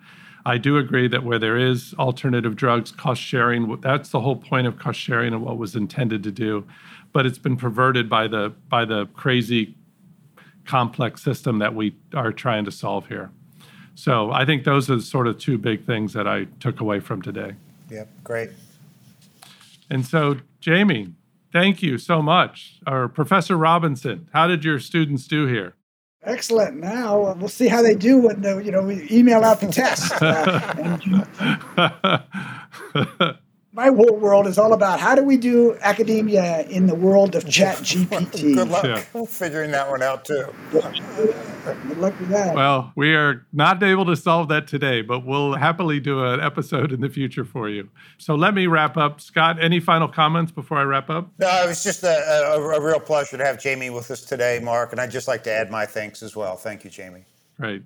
[0.46, 4.68] I do agree that where there is alternative drugs, cost sharing, that's the whole point
[4.68, 6.66] of cost sharing and what was intended to do.
[7.14, 9.76] But it's been perverted by the by the crazy
[10.66, 13.32] complex system that we are trying to solve here.
[13.96, 17.22] So I think those are sort of two big things that I took away from
[17.22, 17.56] today.
[17.90, 18.50] Yep, great.
[19.90, 21.14] And so, Jamie,
[21.54, 22.80] thank you so much.
[22.86, 25.76] Or Professor Robinson, how did your students do here?
[26.26, 26.78] Excellent.
[26.78, 29.68] Now uh, we'll see how they do when the, you know we email out the
[29.68, 30.14] test.
[33.18, 33.34] Uh,
[33.76, 37.44] my whole world is all about how do we do academia in the world of
[37.44, 38.56] ChatGPT.
[38.56, 39.26] Good luck yeah.
[39.26, 40.46] figuring that one out too.
[40.72, 42.56] Good luck with that.
[42.56, 46.94] Well, we are not able to solve that today, but we'll happily do an episode
[46.94, 47.90] in the future for you.
[48.18, 49.20] So let me wrap up.
[49.20, 51.30] Scott, any final comments before I wrap up?
[51.38, 54.62] No, it was just a, a, a real pleasure to have Jamie with us today,
[54.64, 56.56] Mark, and I'd just like to add my thanks as well.
[56.56, 57.26] Thank you, Jamie.
[57.58, 57.84] Right.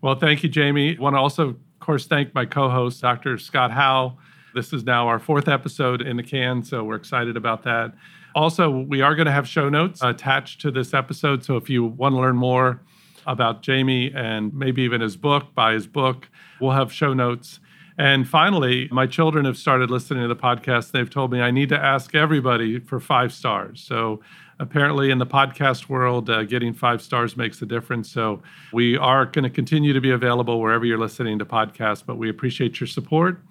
[0.00, 0.96] Well, thank you, Jamie.
[0.96, 3.36] I want to also, of course, thank my co-host, Dr.
[3.36, 4.16] Scott Howe
[4.56, 7.92] this is now our fourth episode in the can, so we're excited about that.
[8.34, 11.44] Also, we are going to have show notes attached to this episode.
[11.44, 12.80] So if you want to learn more
[13.26, 17.60] about Jamie and maybe even his book, buy his book, we'll have show notes.
[17.98, 20.90] And finally, my children have started listening to the podcast.
[20.90, 23.82] They've told me I need to ask everybody for five stars.
[23.82, 24.20] So
[24.58, 28.10] apparently, in the podcast world, uh, getting five stars makes a difference.
[28.10, 28.42] So
[28.72, 32.30] we are going to continue to be available wherever you're listening to podcasts, but we
[32.30, 33.42] appreciate your support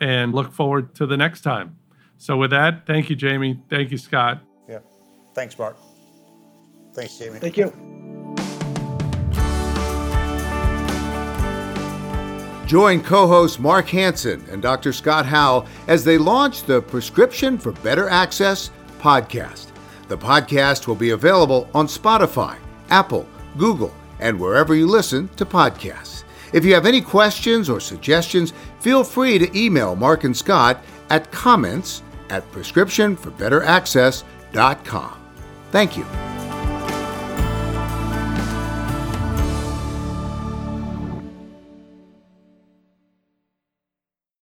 [0.00, 1.76] and look forward to the next time.
[2.18, 3.60] So, with that, thank you, Jamie.
[3.68, 4.40] Thank you, Scott.
[4.68, 4.78] Yeah.
[5.34, 5.76] Thanks, Mark.
[6.94, 7.38] Thanks, Jamie.
[7.38, 7.72] Thank you.
[12.66, 14.92] Join co hosts Mark Hansen and Dr.
[14.92, 19.68] Scott Howe as they launch the Prescription for Better Access podcast.
[20.08, 22.56] The podcast will be available on Spotify,
[22.90, 26.24] Apple, Google, and wherever you listen to podcasts.
[26.52, 31.32] If you have any questions or suggestions, feel free to email Mark and Scott at
[31.32, 35.12] comments at prescriptionforbetteraccess.com.
[35.70, 36.35] Thank you.